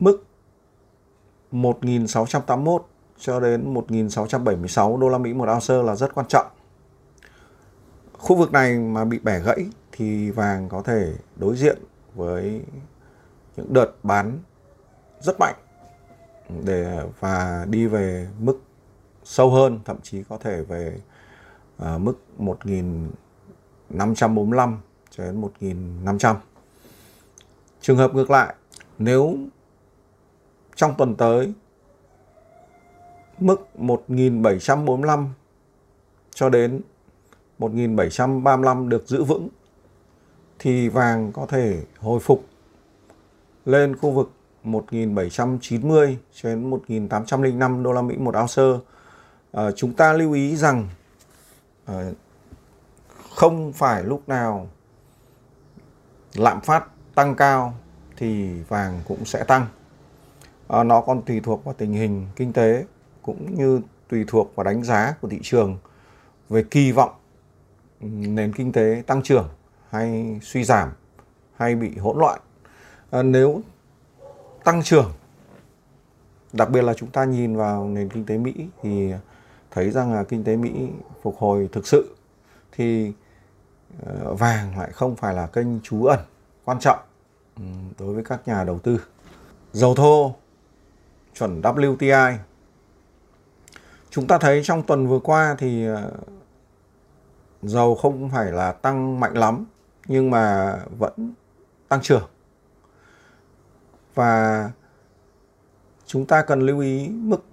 mức 0.00 0.24
1681 1.50 2.86
cho 3.18 3.40
đến 3.40 3.74
1676 3.74 4.96
đô 4.96 5.08
la 5.08 5.18
Mỹ 5.18 5.34
một 5.34 5.48
ounce 5.48 5.74
là 5.74 5.96
rất 5.96 6.14
quan 6.14 6.26
trọng. 6.28 6.46
Khu 8.12 8.36
vực 8.36 8.52
này 8.52 8.78
mà 8.78 9.04
bị 9.04 9.18
bẻ 9.18 9.40
gãy 9.40 9.66
thì 9.92 10.30
vàng 10.30 10.68
có 10.68 10.82
thể 10.82 11.12
đối 11.36 11.56
diện 11.56 11.78
với 12.14 12.62
những 13.56 13.72
đợt 13.72 13.90
bán 14.02 14.38
rất 15.20 15.40
mạnh 15.40 15.54
để 16.64 17.00
và 17.20 17.66
đi 17.70 17.86
về 17.86 18.28
mức 18.38 18.58
sâu 19.24 19.50
hơn 19.50 19.80
thậm 19.84 19.96
chí 20.02 20.22
có 20.28 20.38
thể 20.38 20.62
về 20.62 21.00
à, 21.78 21.98
mức 21.98 22.14
545 23.90 24.80
cho 25.10 25.24
đến 25.24 25.40
1500 25.40 26.36
trường 27.80 27.96
hợp 27.96 28.14
ngược 28.14 28.30
lại 28.30 28.54
nếu 28.98 29.36
trong 30.76 30.94
tuần 30.98 31.14
tới 31.14 31.52
mức 33.38 33.78
1745 33.78 35.28
cho 36.34 36.48
đến 36.48 36.80
1735 37.58 38.88
được 38.88 39.08
giữ 39.08 39.24
vững 39.24 39.48
thì 40.58 40.88
vàng 40.88 41.32
có 41.32 41.46
thể 41.46 41.82
hồi 41.98 42.20
phục 42.20 42.44
lên 43.64 43.96
khu 43.96 44.10
vực 44.10 44.30
1790 44.62 46.18
cho 46.34 46.48
đến 46.48 46.70
1805 46.70 47.82
đô 47.82 47.92
la 47.92 48.02
Mỹ 48.02 48.16
một 48.16 48.34
ounce. 48.36 48.84
À, 49.52 49.70
chúng 49.70 49.92
ta 49.92 50.12
lưu 50.12 50.32
ý 50.32 50.56
rằng 50.56 50.88
à, 51.84 52.10
không 53.36 53.72
phải 53.72 54.04
lúc 54.04 54.28
nào 54.28 54.68
lạm 56.34 56.60
phát 56.60 56.84
tăng 57.14 57.34
cao 57.34 57.74
thì 58.16 58.60
vàng 58.68 59.00
cũng 59.08 59.24
sẽ 59.24 59.44
tăng. 59.44 59.66
À, 60.68 60.84
nó 60.84 61.00
còn 61.00 61.22
tùy 61.22 61.40
thuộc 61.40 61.64
vào 61.64 61.74
tình 61.78 61.92
hình 61.92 62.26
kinh 62.36 62.52
tế 62.52 62.84
cũng 63.22 63.54
như 63.54 63.80
tùy 64.08 64.24
thuộc 64.28 64.52
vào 64.56 64.64
đánh 64.64 64.82
giá 64.84 65.14
của 65.20 65.28
thị 65.28 65.38
trường 65.42 65.78
về 66.48 66.64
kỳ 66.70 66.92
vọng 66.92 67.10
nền 68.00 68.52
kinh 68.52 68.72
tế 68.72 69.02
tăng 69.06 69.22
trưởng 69.22 69.48
hay 69.90 70.40
suy 70.42 70.64
giảm 70.64 70.92
hay 71.56 71.74
bị 71.74 71.96
hỗn 71.96 72.18
loạn. 72.18 72.40
À, 73.10 73.22
nếu 73.22 73.62
tăng 74.64 74.82
trưởng 74.82 75.12
đặc 76.52 76.70
biệt 76.70 76.82
là 76.82 76.94
chúng 76.94 77.10
ta 77.10 77.24
nhìn 77.24 77.56
vào 77.56 77.88
nền 77.88 78.08
kinh 78.08 78.26
tế 78.26 78.38
Mỹ 78.38 78.54
thì 78.82 79.12
thấy 79.70 79.90
rằng 79.90 80.12
là 80.12 80.24
kinh 80.24 80.44
tế 80.44 80.56
Mỹ 80.56 80.88
phục 81.22 81.36
hồi 81.38 81.68
thực 81.72 81.86
sự 81.86 82.16
thì 82.72 83.12
Ờ, 84.04 84.34
vàng 84.34 84.78
lại 84.78 84.90
không 84.92 85.16
phải 85.16 85.34
là 85.34 85.46
kênh 85.46 85.80
trú 85.80 86.04
ẩn 86.04 86.20
quan 86.64 86.80
trọng 86.80 86.98
ừ, 87.56 87.62
đối 87.98 88.14
với 88.14 88.24
các 88.24 88.48
nhà 88.48 88.64
đầu 88.64 88.78
tư. 88.78 89.00
Dầu 89.72 89.94
thô, 89.94 90.34
chuẩn 91.34 91.60
WTI 91.60 92.36
chúng 94.10 94.26
ta 94.26 94.38
thấy 94.38 94.62
trong 94.64 94.82
tuần 94.82 95.06
vừa 95.06 95.18
qua 95.18 95.54
thì 95.58 95.86
ờ, 95.86 96.12
dầu 97.62 97.94
không 97.94 98.30
phải 98.30 98.52
là 98.52 98.72
tăng 98.72 99.20
mạnh 99.20 99.34
lắm, 99.38 99.64
nhưng 100.06 100.30
mà 100.30 100.76
vẫn 100.98 101.34
tăng 101.88 102.02
trưởng 102.02 102.28
và 104.14 104.70
chúng 106.06 106.26
ta 106.26 106.42
cần 106.42 106.60
lưu 106.60 106.80
ý 106.80 107.08
mức 107.08 107.44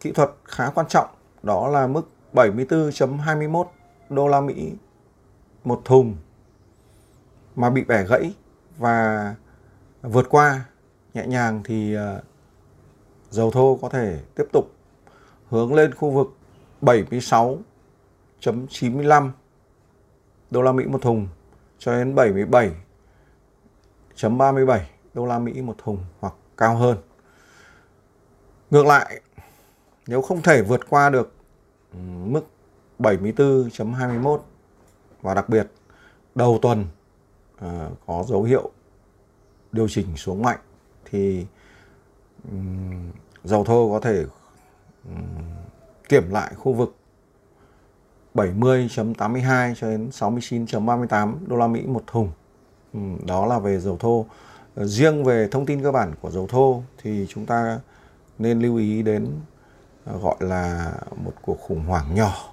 kỹ 0.00 0.12
thuật 0.12 0.30
khá 0.44 0.70
quan 0.74 0.86
trọng, 0.88 1.08
đó 1.42 1.68
là 1.68 1.86
mức 1.86 2.02
74.21 2.32 3.64
đô 4.10 4.28
la 4.28 4.40
Mỹ 4.40 4.72
một 5.64 5.82
thùng 5.84 6.16
mà 7.56 7.70
bị 7.70 7.84
bẻ 7.84 8.04
gãy 8.04 8.34
và 8.78 9.34
vượt 10.02 10.26
qua 10.30 10.64
nhẹ 11.14 11.26
nhàng 11.26 11.62
thì 11.64 11.94
ờ, 11.94 12.22
dầu 13.30 13.50
thô 13.50 13.78
có 13.82 13.88
thể 13.88 14.20
tiếp 14.34 14.44
tục 14.52 14.70
hướng 15.48 15.74
lên 15.74 15.94
khu 15.94 16.10
vực 16.10 16.36
76.95 16.82 19.30
đô 20.50 20.62
la 20.62 20.72
Mỹ 20.72 20.84
một 20.84 21.02
thùng 21.02 21.28
cho 21.78 21.92
đến 21.92 22.14
77.37 22.14 24.78
đô 25.14 25.26
la 25.26 25.38
Mỹ 25.38 25.62
một 25.62 25.74
thùng 25.78 25.98
hoặc 26.20 26.34
cao 26.56 26.76
hơn. 26.76 26.98
Ngược 28.70 28.86
lại, 28.86 29.20
nếu 30.06 30.22
không 30.22 30.42
thể 30.42 30.62
vượt 30.62 30.80
qua 30.88 31.10
được 31.10 31.34
mức 32.24 32.42
74.21 32.98 34.38
và 35.22 35.34
đặc 35.34 35.48
biệt 35.48 35.66
đầu 36.34 36.58
tuần 36.62 36.86
uh, 37.64 37.70
có 38.06 38.24
dấu 38.28 38.42
hiệu 38.42 38.70
điều 39.72 39.88
chỉnh 39.88 40.16
xuống 40.16 40.42
mạnh 40.42 40.58
thì 41.04 41.46
um, 42.50 43.10
dầu 43.44 43.64
thô 43.64 43.90
có 43.92 44.00
thể 44.00 44.24
um, 45.04 45.42
kiểm 46.08 46.30
lại 46.30 46.54
khu 46.54 46.72
vực 46.72 46.96
70.82 48.34 49.74
cho 49.74 49.90
đến 49.90 50.08
69.38 50.12 51.34
đô 51.46 51.56
la 51.56 51.66
Mỹ 51.66 51.82
một 51.86 52.04
thùng. 52.06 52.30
Um, 52.92 53.26
đó 53.26 53.46
là 53.46 53.58
về 53.58 53.80
dầu 53.80 53.96
thô. 54.00 54.26
Ờ, 54.74 54.86
riêng 54.86 55.24
về 55.24 55.48
thông 55.50 55.66
tin 55.66 55.82
cơ 55.82 55.92
bản 55.92 56.14
của 56.20 56.30
dầu 56.30 56.46
thô 56.46 56.82
thì 57.02 57.26
chúng 57.28 57.46
ta 57.46 57.80
nên 58.38 58.60
lưu 58.60 58.76
ý 58.76 59.02
đến 59.02 59.28
ờ, 60.04 60.18
gọi 60.18 60.36
là 60.40 60.92
một 61.24 61.32
cuộc 61.42 61.60
khủng 61.60 61.84
hoảng 61.84 62.14
nhỏ 62.14 62.52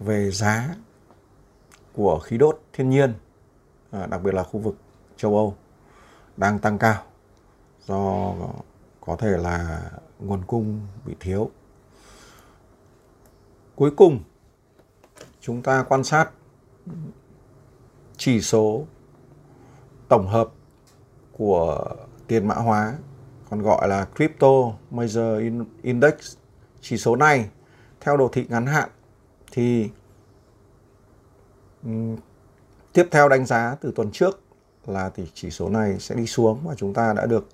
về 0.00 0.30
giá 0.30 0.74
của 1.94 2.18
khí 2.18 2.38
đốt 2.38 2.60
thiên 2.72 2.90
nhiên, 2.90 3.14
à, 3.90 4.06
đặc 4.06 4.22
biệt 4.22 4.34
là 4.34 4.42
khu 4.42 4.60
vực 4.60 4.76
châu 5.16 5.36
Âu 5.36 5.54
đang 6.36 6.58
tăng 6.58 6.78
cao 6.78 7.02
do 7.86 8.34
có 9.00 9.16
thể 9.16 9.36
là 9.38 9.90
nguồn 10.18 10.44
cung 10.46 10.80
bị 11.04 11.14
thiếu. 11.20 11.50
Cuối 13.74 13.90
cùng, 13.96 14.20
chúng 15.40 15.62
ta 15.62 15.82
quan 15.88 16.04
sát 16.04 16.30
chỉ 18.16 18.40
số 18.40 18.84
tổng 20.08 20.26
hợp 20.26 20.48
của 21.32 21.94
tiền 22.26 22.48
mã 22.48 22.54
hóa 22.54 22.98
còn 23.50 23.62
gọi 23.62 23.88
là 23.88 24.06
Crypto 24.16 24.72
Major 24.90 25.54
Index. 25.82 26.36
Chỉ 26.80 26.96
số 26.96 27.16
này 27.16 27.50
theo 28.00 28.16
đồ 28.16 28.28
thị 28.28 28.46
ngắn 28.48 28.66
hạn 28.66 28.88
thì 29.52 29.90
tiếp 32.92 33.08
theo 33.10 33.28
đánh 33.28 33.46
giá 33.46 33.76
từ 33.80 33.92
tuần 33.96 34.10
trước 34.12 34.40
là 34.86 35.10
thì 35.14 35.30
chỉ 35.34 35.50
số 35.50 35.68
này 35.68 35.98
sẽ 35.98 36.14
đi 36.14 36.26
xuống 36.26 36.60
và 36.64 36.74
chúng 36.74 36.94
ta 36.94 37.12
đã 37.12 37.26
được 37.26 37.48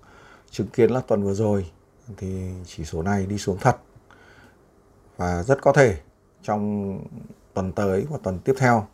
chứng 0.51 0.67
kiến 0.67 0.91
là 0.91 1.01
tuần 1.01 1.23
vừa 1.23 1.35
rồi 1.35 1.71
thì 2.17 2.51
chỉ 2.67 2.85
số 2.85 3.03
này 3.03 3.27
đi 3.27 3.39
xuống 3.39 3.59
thật. 3.61 3.77
Và 5.17 5.43
rất 5.43 5.63
có 5.63 5.73
thể 5.73 6.01
trong 6.43 6.99
tuần 7.55 7.73
tới 7.73 8.07
và 8.11 8.19
tuần 8.23 8.39
tiếp 8.39 8.55
theo 8.59 8.87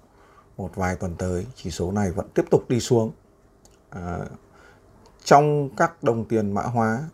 một 0.57 0.70
vài 0.75 0.96
tuần 0.96 1.14
tới 1.18 1.46
chỉ 1.55 1.70
số 1.70 1.92
này 1.92 2.11
vẫn 2.11 2.29
tiếp 2.35 2.44
tục 2.51 2.68
đi 2.68 2.81
xuống. 2.81 3.12
À, 3.90 4.18
trong 5.25 5.68
các 5.77 6.03
đồng 6.03 6.25
tiền 6.25 6.53
mã 6.53 6.62
hóa 6.62 7.09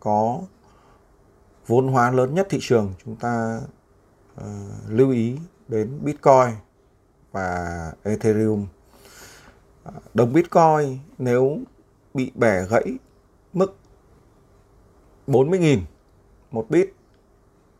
có 0.00 0.40
vốn 1.66 1.88
hóa 1.88 2.10
lớn 2.10 2.34
nhất 2.34 2.46
thị 2.50 2.58
trường 2.60 2.94
chúng 3.04 3.16
ta 3.16 3.60
uh, 4.40 4.46
lưu 4.88 5.10
ý 5.10 5.38
đến 5.68 5.98
Bitcoin 6.02 6.54
và 7.32 7.92
Ethereum. 8.02 8.66
À, 9.84 9.92
đồng 10.14 10.32
Bitcoin 10.32 10.98
nếu 11.18 11.58
bị 12.14 12.32
bẻ 12.34 12.66
gãy 12.70 12.98
mức 13.52 13.76
40.000 15.26 15.80
một 16.50 16.70
bit, 16.70 16.94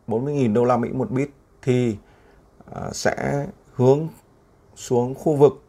40.000 0.08 0.52
đô 0.52 0.64
la 0.64 0.76
Mỹ 0.76 0.88
một 0.92 1.10
bit 1.10 1.30
thì 1.62 1.96
à, 2.72 2.90
sẽ 2.92 3.46
hướng 3.74 4.08
xuống 4.74 5.14
khu 5.14 5.36
vực 5.36 5.62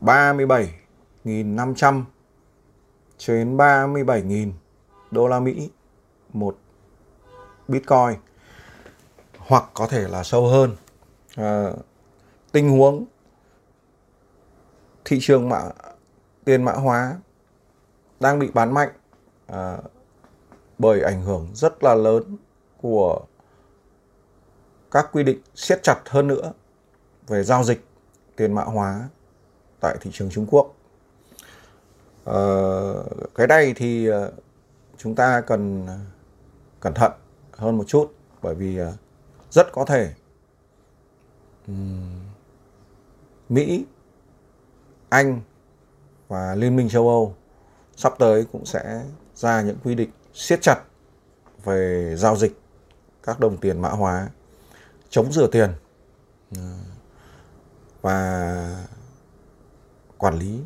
37.500 0.00 2.02
cho 3.18 3.34
đến 3.34 3.56
37.000 3.56 4.52
đô 5.10 5.28
la 5.28 5.40
Mỹ 5.40 5.70
một 6.32 6.58
Bitcoin 7.68 8.18
hoặc 9.38 9.64
có 9.74 9.86
thể 9.86 10.08
là 10.08 10.22
sâu 10.22 10.46
hơn 10.46 10.76
à, 11.36 11.72
tình 12.52 12.70
huống 12.70 13.04
thị 15.04 15.18
trường 15.20 15.48
mã 15.48 15.62
tiền 16.44 16.62
mã 16.62 16.72
hóa 16.72 17.16
đang 18.20 18.38
bị 18.38 18.50
bán 18.54 18.74
mạnh 18.74 18.88
à, 19.46 19.78
bởi 20.78 21.00
ảnh 21.00 21.22
hưởng 21.22 21.48
rất 21.54 21.82
là 21.84 21.94
lớn 21.94 22.36
của 22.80 23.20
các 24.90 25.08
quy 25.12 25.22
định 25.22 25.40
siết 25.54 25.82
chặt 25.82 26.00
hơn 26.06 26.26
nữa 26.26 26.52
về 27.26 27.42
giao 27.42 27.64
dịch 27.64 27.84
tiền 28.36 28.52
mã 28.52 28.62
hóa 28.62 29.08
tại 29.80 29.96
thị 30.00 30.10
trường 30.14 30.30
Trung 30.30 30.46
Quốc. 30.50 30.74
À, 32.24 32.36
cái 33.34 33.46
này 33.46 33.74
thì 33.76 34.08
chúng 34.98 35.14
ta 35.14 35.40
cần 35.40 35.86
cẩn 36.80 36.94
thận 36.94 37.12
hơn 37.52 37.78
một 37.78 37.84
chút 37.86 38.14
bởi 38.42 38.54
vì 38.54 38.78
rất 39.50 39.72
có 39.72 39.84
thể 39.84 40.14
Mỹ, 43.48 43.84
Anh 45.08 45.40
và 46.28 46.54
Liên 46.54 46.76
minh 46.76 46.88
châu 46.88 47.08
Âu 47.08 47.34
sắp 47.96 48.12
tới 48.18 48.46
cũng 48.52 48.66
sẽ 48.66 49.04
ra 49.34 49.62
những 49.62 49.76
quy 49.84 49.94
định 49.94 50.10
siết 50.34 50.62
chặt 50.62 50.82
về 51.64 52.14
giao 52.18 52.36
dịch 52.36 52.60
các 53.22 53.40
đồng 53.40 53.56
tiền 53.56 53.80
mã 53.80 53.88
hóa, 53.88 54.28
chống 55.10 55.32
rửa 55.32 55.46
tiền 55.46 55.70
ờ, 56.56 56.76
và 58.00 58.86
quản 60.18 60.34
lý 60.34 60.60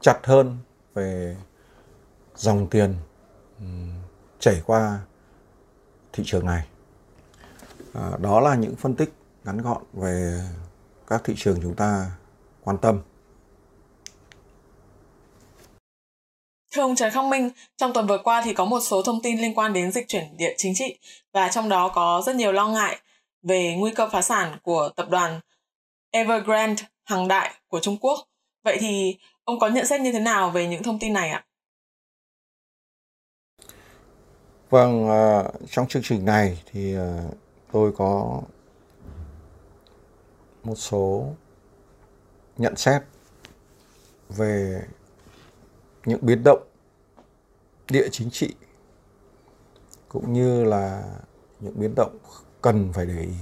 chặt 0.00 0.20
hơn 0.24 0.58
về 0.94 1.36
dòng 2.34 2.66
tiền 2.70 2.94
chảy 4.38 4.62
qua 4.66 5.00
thị 6.12 6.22
trường 6.26 6.46
này. 6.46 6.66
À, 7.94 8.10
đó 8.20 8.40
là 8.40 8.54
những 8.54 8.76
phân 8.76 8.94
tích 8.94 9.14
ngắn 9.48 9.62
gọn 9.62 9.82
về 9.92 10.40
các 11.06 11.24
thị 11.24 11.34
trường 11.36 11.58
chúng 11.62 11.74
ta 11.74 12.10
quan 12.64 12.78
tâm. 12.78 13.00
Thưa 16.72 16.82
ông 16.82 16.96
Trần 16.96 17.10
Khắc 17.10 17.24
Minh, 17.24 17.50
trong 17.76 17.92
tuần 17.92 18.06
vừa 18.06 18.18
qua 18.18 18.42
thì 18.44 18.54
có 18.54 18.64
một 18.64 18.80
số 18.80 19.02
thông 19.02 19.22
tin 19.22 19.40
liên 19.40 19.54
quan 19.54 19.72
đến 19.72 19.92
dịch 19.92 20.08
chuyển 20.08 20.36
địa 20.36 20.54
chính 20.56 20.74
trị 20.74 20.98
và 21.32 21.48
trong 21.48 21.68
đó 21.68 21.88
có 21.94 22.22
rất 22.26 22.36
nhiều 22.36 22.52
lo 22.52 22.68
ngại 22.68 22.98
về 23.42 23.76
nguy 23.78 23.90
cơ 23.90 24.08
phá 24.12 24.22
sản 24.22 24.58
của 24.62 24.90
tập 24.96 25.06
đoàn 25.10 25.40
Evergrande 26.10 26.82
hàng 27.04 27.28
đại 27.28 27.54
của 27.68 27.80
Trung 27.80 27.96
Quốc. 28.00 28.28
Vậy 28.64 28.76
thì 28.80 29.18
Ông 29.48 29.58
có 29.58 29.68
nhận 29.68 29.86
xét 29.86 30.00
như 30.00 30.12
thế 30.12 30.20
nào 30.20 30.50
về 30.50 30.66
những 30.66 30.82
thông 30.82 30.98
tin 30.98 31.12
này 31.12 31.30
ạ? 31.30 31.44
Vâng, 34.70 35.04
uh, 35.04 35.46
trong 35.70 35.88
chương 35.88 36.02
trình 36.02 36.24
này 36.24 36.62
thì 36.72 36.96
uh, 36.98 37.04
tôi 37.72 37.92
có 37.96 38.40
một 40.68 40.74
số 40.74 41.34
nhận 42.56 42.76
xét 42.76 43.02
về 44.28 44.82
những 46.06 46.18
biến 46.22 46.42
động 46.44 46.62
địa 47.90 48.08
chính 48.12 48.30
trị 48.30 48.54
cũng 50.08 50.32
như 50.32 50.64
là 50.64 51.04
những 51.60 51.80
biến 51.80 51.94
động 51.96 52.18
cần 52.62 52.92
phải 52.92 53.06
để 53.06 53.20
ý 53.20 53.34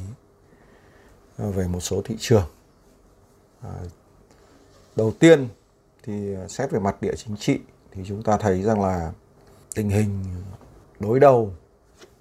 à, 1.36 1.46
về 1.46 1.66
một 1.68 1.80
số 1.80 2.02
thị 2.04 2.16
trường. 2.18 2.44
À, 3.60 3.70
đầu 4.96 5.12
tiên 5.18 5.48
thì 6.02 6.34
xét 6.48 6.70
về 6.70 6.78
mặt 6.78 6.96
địa 7.02 7.14
chính 7.16 7.36
trị 7.36 7.60
thì 7.90 8.02
chúng 8.06 8.22
ta 8.22 8.36
thấy 8.38 8.62
rằng 8.62 8.82
là 8.82 9.12
tình 9.74 9.90
hình 9.90 10.24
đối 11.00 11.20
đầu 11.20 11.52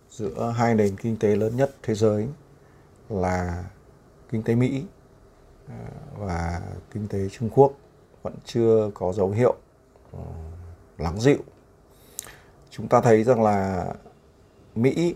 giữa 0.10 0.54
hai 0.58 0.76
nền 0.76 0.96
kinh 0.96 1.18
tế 1.20 1.36
lớn 1.36 1.56
nhất 1.56 1.76
thế 1.84 1.96
giới 1.96 2.28
là 3.10 3.64
kinh 4.30 4.44
tế 4.44 4.56
Mỹ 4.56 4.84
Ờ, 5.68 5.76
và 6.18 6.62
kinh 6.92 7.08
tế 7.08 7.30
Trung 7.30 7.50
Quốc 7.50 7.74
vẫn 8.24 8.34
chưa 8.46 8.92
có 8.94 9.14
dấu 9.14 9.30
hiệu 9.30 9.56
ờ, 10.12 10.20
lắng 10.98 11.20
dịu. 11.20 11.40
Chúng 12.70 12.88
ta 12.88 13.02
thấy 13.02 13.24
rằng 13.24 13.44
là 13.44 13.88
Mỹ, 14.76 15.16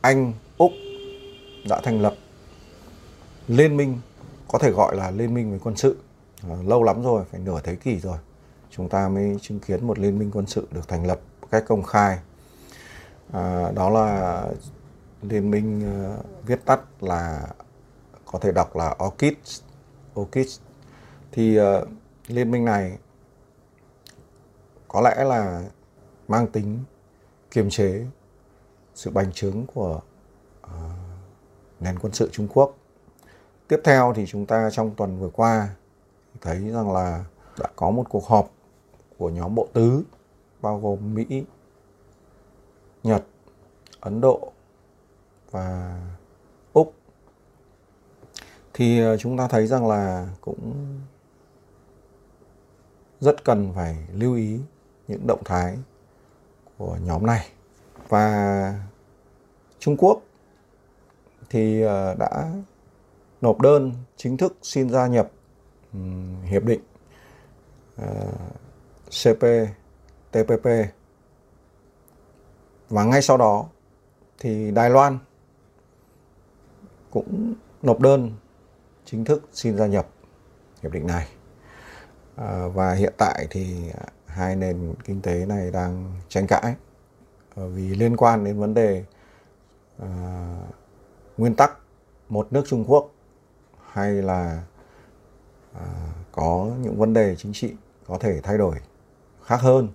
Anh, 0.00 0.32
Úc 0.58 0.72
đã 1.68 1.80
thành 1.84 2.00
lập 2.00 2.14
liên 3.48 3.76
minh 3.76 3.98
có 4.48 4.58
thể 4.58 4.70
gọi 4.70 4.96
là 4.96 5.10
liên 5.10 5.34
minh 5.34 5.52
về 5.52 5.58
quân 5.62 5.76
sự 5.76 5.96
ờ, 6.48 6.62
lâu 6.62 6.82
lắm 6.82 7.02
rồi 7.02 7.24
phải 7.30 7.40
nửa 7.40 7.60
thế 7.64 7.76
kỷ 7.76 8.00
rồi 8.00 8.18
chúng 8.70 8.88
ta 8.88 9.08
mới 9.08 9.36
chứng 9.40 9.60
kiến 9.60 9.86
một 9.86 9.98
liên 9.98 10.18
minh 10.18 10.30
quân 10.34 10.46
sự 10.46 10.68
được 10.70 10.88
thành 10.88 11.06
lập 11.06 11.20
một 11.40 11.48
cách 11.50 11.64
công 11.66 11.82
khai 11.82 12.18
à, 13.32 13.70
đó 13.74 13.90
là 13.90 14.42
liên 15.22 15.50
minh 15.50 15.82
uh, 16.18 16.46
viết 16.46 16.64
tắt 16.64 16.80
là 17.00 17.48
có 18.34 18.40
thể 18.40 18.52
đọc 18.52 18.76
là 18.76 18.96
Orchid, 19.04 19.60
Orchid 20.20 20.58
thì 21.32 21.60
uh, 21.60 21.64
liên 22.26 22.50
minh 22.50 22.64
này 22.64 22.98
có 24.88 25.00
lẽ 25.00 25.24
là 25.24 25.64
mang 26.28 26.46
tính 26.46 26.84
kiềm 27.50 27.70
chế 27.70 28.06
sự 28.94 29.10
bành 29.10 29.32
trướng 29.32 29.66
của 29.74 30.00
uh, 30.66 30.70
nền 31.80 31.98
quân 31.98 32.12
sự 32.12 32.28
Trung 32.32 32.48
Quốc. 32.54 32.76
Tiếp 33.68 33.80
theo 33.84 34.12
thì 34.16 34.26
chúng 34.26 34.46
ta 34.46 34.70
trong 34.72 34.94
tuần 34.94 35.18
vừa 35.18 35.28
qua 35.28 35.68
thấy 36.40 36.70
rằng 36.70 36.92
là 36.92 37.24
đã 37.58 37.68
có 37.76 37.90
một 37.90 38.04
cuộc 38.08 38.26
họp 38.26 38.50
của 39.18 39.30
nhóm 39.30 39.54
bộ 39.54 39.68
tứ 39.72 40.04
bao 40.62 40.80
gồm 40.80 41.14
Mỹ, 41.14 41.44
Nhật, 43.02 43.24
Ấn 44.00 44.20
Độ 44.20 44.52
và 45.50 45.98
thì 48.74 49.00
ờ, 49.00 49.16
chúng 49.16 49.36
ta 49.36 49.48
thấy 49.48 49.66
rằng 49.66 49.88
là 49.88 50.28
cũng 50.40 50.72
rất 53.20 53.44
cần 53.44 53.72
phải 53.74 53.96
lưu 54.12 54.34
ý 54.34 54.60
những 55.08 55.26
động 55.26 55.42
thái 55.44 55.78
của 56.78 56.96
nhóm 57.02 57.26
này. 57.26 57.48
Và 58.08 58.78
Trung 59.78 59.96
Quốc 59.96 60.22
thì 61.50 61.82
ờ, 61.82 62.14
đã 62.18 62.52
nộp 63.40 63.60
đơn 63.60 63.92
chính 64.16 64.36
thức 64.36 64.56
xin 64.62 64.90
gia 64.90 65.06
nhập 65.06 65.30
hiệp 66.44 66.64
định 66.64 66.80
ờ, 67.96 68.32
CPTPP 69.10 70.66
và 72.88 73.04
ngay 73.04 73.22
sau 73.22 73.36
đó 73.36 73.66
thì 74.38 74.70
Đài 74.70 74.90
Loan 74.90 75.18
cũng 77.10 77.54
nộp 77.82 78.00
đơn 78.00 78.30
chính 79.04 79.24
thức 79.24 79.48
xin 79.52 79.76
gia 79.76 79.86
nhập 79.86 80.08
hiệp 80.82 80.92
định 80.92 81.06
này. 81.06 81.28
À, 82.36 82.66
và 82.74 82.92
hiện 82.92 83.12
tại 83.18 83.46
thì 83.50 83.90
hai 84.26 84.56
nền 84.56 84.94
kinh 85.04 85.22
tế 85.22 85.46
này 85.46 85.70
đang 85.70 86.20
tranh 86.28 86.46
cãi 86.46 86.74
à, 87.56 87.62
vì 87.74 87.88
liên 87.88 88.16
quan 88.16 88.44
đến 88.44 88.58
vấn 88.58 88.74
đề 88.74 89.04
à, 89.98 90.08
nguyên 91.36 91.54
tắc 91.54 91.72
một 92.28 92.52
nước 92.52 92.64
Trung 92.66 92.84
Quốc 92.88 93.10
hay 93.92 94.12
là 94.12 94.62
à, 95.72 95.84
có 96.32 96.70
những 96.80 96.98
vấn 96.98 97.12
đề 97.12 97.36
chính 97.36 97.52
trị 97.52 97.74
có 98.06 98.18
thể 98.18 98.40
thay 98.40 98.58
đổi 98.58 98.76
khác 99.44 99.60
hơn 99.60 99.88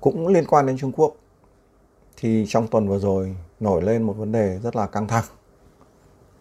cũng 0.00 0.28
liên 0.28 0.46
quan 0.46 0.66
đến 0.66 0.78
Trung 0.78 0.92
Quốc 0.92 1.16
thì 2.16 2.44
trong 2.48 2.68
tuần 2.68 2.88
vừa 2.88 2.98
rồi 2.98 3.36
nổi 3.60 3.82
lên 3.82 4.02
một 4.02 4.12
vấn 4.12 4.32
đề 4.32 4.58
rất 4.62 4.76
là 4.76 4.86
căng 4.86 5.08
thẳng. 5.08 5.24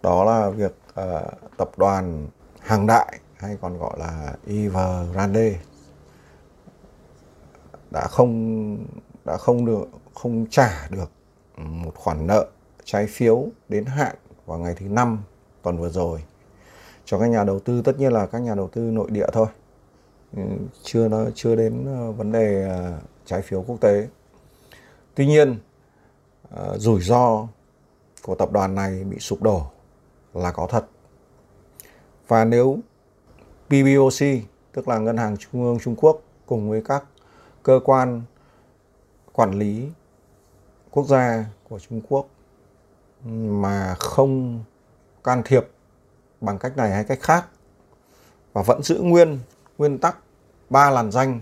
Đó 0.02 0.24
là 0.24 0.50
việc 0.50 0.76
uh, 1.02 1.58
tập 1.58 1.72
đoàn 1.78 2.28
hàng 2.60 2.88
đại 2.88 3.20
hay 3.36 3.58
còn 3.62 3.78
gọi 3.78 4.00
là 4.00 4.34
Evergrande 4.48 5.60
đã 7.92 8.08
không 8.08 8.78
đã 9.26 9.38
không 9.38 9.66
được 9.66 9.86
không 10.14 10.46
trả 10.50 10.88
được 10.90 11.12
một 11.58 11.96
khoản 11.96 12.28
nợ 12.28 12.48
trái 12.84 13.08
phiếu 13.08 13.46
đến 13.70 13.86
hạn 13.86 14.16
vào 14.46 14.60
ngày 14.60 14.76
thứ 14.78 14.88
năm 14.88 15.24
tuần 15.62 15.78
vừa 15.78 15.90
rồi. 15.90 16.24
Cho 17.06 17.20
các 17.20 17.28
nhà 17.28 17.44
đầu 17.44 17.60
tư 17.60 17.82
tất 17.82 18.00
nhiên 18.00 18.14
là 18.14 18.26
các 18.26 18.40
nhà 18.40 18.56
đầu 18.56 18.68
tư 18.68 18.82
nội 18.82 19.12
địa 19.12 19.28
thôi. 19.34 19.48
Ừ, 20.38 20.44
chưa 20.84 21.08
nó 21.08 21.26
chưa 21.36 21.56
đến 21.56 21.86
ờ, 21.86 22.12
vấn 22.12 22.32
đề 22.32 22.70
ờ, 22.70 23.00
trái 23.26 23.42
phiếu 23.42 23.64
quốc 23.68 23.82
tế. 23.82 24.08
Tuy 25.16 25.26
nhiên 25.26 25.60
rủi 26.76 27.02
ro 27.02 27.48
của 28.24 28.36
tập 28.36 28.52
đoàn 28.52 28.76
này 28.76 29.04
bị 29.04 29.20
sụp 29.20 29.42
đổ 29.42 29.73
là 30.34 30.52
có 30.52 30.68
thật. 30.68 30.86
Và 32.28 32.46
nếu 32.46 32.78
PBOC 33.68 34.26
tức 34.72 34.88
là 34.88 34.98
ngân 34.98 35.18
hàng 35.18 35.38
trung 35.38 35.64
ương 35.64 35.80
Trung 35.80 35.96
Quốc 35.96 36.22
cùng 36.46 36.70
với 36.70 36.82
các 36.86 37.04
cơ 37.64 37.80
quan 37.84 38.22
quản 39.34 39.52
lý 39.52 39.90
quốc 40.92 41.08
gia 41.08 41.46
của 41.70 41.80
Trung 41.80 42.02
Quốc 42.10 42.28
mà 43.36 43.96
không 44.00 44.64
can 45.24 45.42
thiệp 45.46 45.68
bằng 46.42 46.58
cách 46.60 46.78
này 46.78 46.92
hay 46.92 47.04
cách 47.04 47.20
khác 47.22 47.46
và 48.54 48.62
vẫn 48.62 48.84
giữ 48.84 49.00
nguyên 49.00 49.40
nguyên 49.78 49.98
tắc 49.98 50.18
ba 50.70 50.90
làn 50.90 51.12
danh 51.12 51.40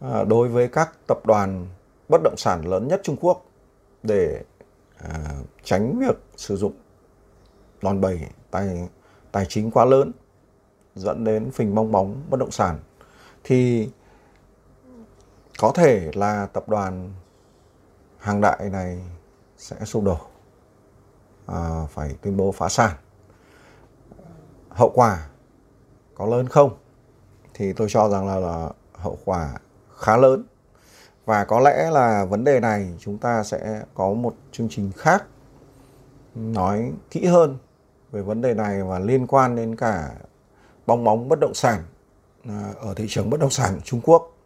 à, 0.00 0.24
đối 0.24 0.48
với 0.48 0.68
các 0.68 0.92
tập 1.06 1.26
đoàn 1.26 1.66
bất 2.08 2.20
động 2.24 2.34
sản 2.36 2.62
lớn 2.64 2.88
nhất 2.88 3.00
Trung 3.04 3.16
Quốc 3.20 3.44
để 4.02 4.42
à, 4.98 5.10
tránh 5.64 5.98
việc 5.98 6.16
sử 6.36 6.56
dụng 6.56 6.72
đòn 7.82 8.00
bẩy 8.00 8.20
tài 8.50 8.88
tài 9.32 9.46
chính 9.48 9.70
quá 9.70 9.84
lớn 9.84 10.12
dẫn 10.94 11.24
đến 11.24 11.50
phình 11.50 11.74
bong 11.74 11.92
bóng 11.92 12.22
bất 12.30 12.40
động 12.40 12.50
sản. 12.50 12.78
Thì 13.44 13.90
có 15.58 15.72
thể 15.74 16.10
là 16.14 16.46
tập 16.46 16.68
đoàn 16.68 17.12
hàng 18.18 18.40
đại 18.40 18.58
này 18.72 19.00
sẽ 19.56 19.76
sụp 19.84 20.04
đổ 20.04 20.18
à, 21.46 21.86
phải 21.90 22.14
tuyên 22.22 22.36
bố 22.36 22.52
phá 22.52 22.68
sản. 22.68 22.96
Hậu 24.68 24.92
quả 24.94 25.28
có 26.14 26.26
lớn 26.26 26.48
không? 26.48 26.76
Thì 27.54 27.72
tôi 27.72 27.88
cho 27.90 28.08
rằng 28.08 28.26
là, 28.26 28.36
là 28.36 28.70
hậu 28.92 29.18
quả 29.24 29.52
khá 29.96 30.16
lớn. 30.16 30.44
Và 31.24 31.44
có 31.44 31.60
lẽ 31.60 31.90
là 31.90 32.24
vấn 32.24 32.44
đề 32.44 32.60
này 32.60 32.94
chúng 32.98 33.18
ta 33.18 33.42
sẽ 33.42 33.82
có 33.94 34.12
một 34.12 34.34
chương 34.52 34.68
trình 34.70 34.92
khác 34.96 35.24
nói 36.34 36.92
kỹ 37.10 37.26
hơn 37.26 37.58
về 38.10 38.22
vấn 38.22 38.40
đề 38.40 38.54
này 38.54 38.82
và 38.82 38.98
liên 38.98 39.26
quan 39.26 39.56
đến 39.56 39.76
cả 39.76 40.10
bong 40.86 41.04
bóng 41.04 41.28
bất 41.28 41.40
động 41.40 41.54
sản 41.54 41.82
à, 42.48 42.72
ở 42.80 42.94
thị 42.94 43.06
trường 43.08 43.30
bất 43.30 43.40
động 43.40 43.50
sản 43.50 43.80
Trung 43.84 44.00
Quốc. 44.04 44.36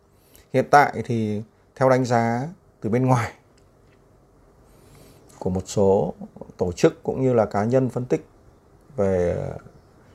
Hiện 0.53 0.67
tại 0.71 1.03
thì 1.05 1.43
theo 1.77 1.89
đánh 1.89 2.05
giá 2.05 2.49
từ 2.81 2.91
bên 2.91 3.07
ngoài 3.07 3.33
của 5.39 5.51
một 5.51 5.63
số 5.67 6.15
tổ 6.57 6.73
chức 6.73 7.03
cũng 7.03 7.23
như 7.23 7.33
là 7.33 7.47
cá 7.47 7.65
nhân 7.65 7.89
phân 7.89 8.05
tích 8.05 8.27
về 8.97 9.49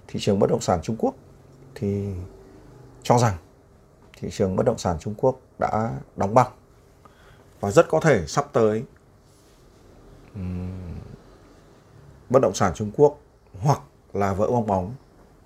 thị 0.07 0.19
trường 0.19 0.39
bất 0.39 0.49
động 0.49 0.61
sản 0.61 0.79
Trung 0.83 0.95
Quốc 0.99 1.15
thì 1.75 2.07
cho 3.03 3.17
rằng 3.17 3.33
thị 4.17 4.29
trường 4.31 4.55
bất 4.55 4.65
động 4.65 4.77
sản 4.77 4.97
Trung 4.99 5.15
Quốc 5.17 5.39
đã 5.59 5.91
đóng 6.15 6.33
băng 6.33 6.51
và 7.59 7.71
rất 7.71 7.87
có 7.89 7.99
thể 7.99 8.27
sắp 8.27 8.49
tới 8.53 8.83
bất 12.29 12.41
động 12.41 12.53
sản 12.53 12.73
Trung 12.75 12.91
Quốc 12.95 13.17
hoặc 13.61 13.81
là 14.13 14.33
vỡ 14.33 14.47
bong 14.51 14.65
bóng 14.65 14.95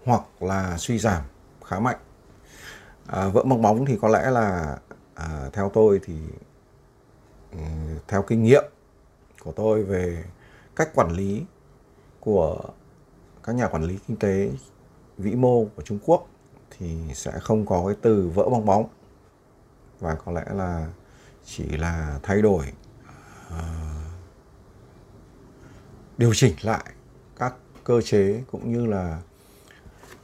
hoặc 0.05 0.21
là 0.39 0.77
suy 0.77 0.99
giảm 0.99 1.23
khá 1.65 1.79
mạnh. 1.79 1.97
À, 3.07 3.27
vỡ 3.27 3.43
bong 3.43 3.61
bóng 3.61 3.85
thì 3.85 3.97
có 4.01 4.07
lẽ 4.07 4.31
là 4.31 4.77
à, 5.15 5.49
theo 5.53 5.71
tôi 5.73 5.99
thì 6.03 6.15
ừ, 7.51 7.57
theo 8.07 8.21
kinh 8.21 8.43
nghiệm 8.43 8.63
của 9.43 9.51
tôi 9.51 9.83
về 9.83 10.25
cách 10.75 10.89
quản 10.95 11.11
lý 11.11 11.45
của 12.19 12.59
các 13.43 13.55
nhà 13.55 13.67
quản 13.67 13.83
lý 13.83 13.99
kinh 14.07 14.17
tế 14.17 14.51
vĩ 15.17 15.35
mô 15.35 15.65
của 15.65 15.81
Trung 15.81 15.99
Quốc 16.05 16.27
thì 16.77 17.13
sẽ 17.13 17.31
không 17.41 17.65
có 17.65 17.83
cái 17.87 17.95
từ 18.01 18.31
vỡ 18.33 18.49
bong 18.49 18.65
bóng. 18.65 18.87
Và 19.99 20.15
có 20.15 20.31
lẽ 20.31 20.45
là 20.53 20.87
chỉ 21.45 21.63
là 21.63 22.19
thay 22.23 22.41
đổi 22.41 22.73
uh, 23.47 23.53
điều 26.17 26.33
chỉnh 26.33 26.55
lại 26.61 26.85
cơ 27.83 28.01
chế 28.01 28.43
cũng 28.51 28.73
như 28.73 28.85
là 28.85 29.19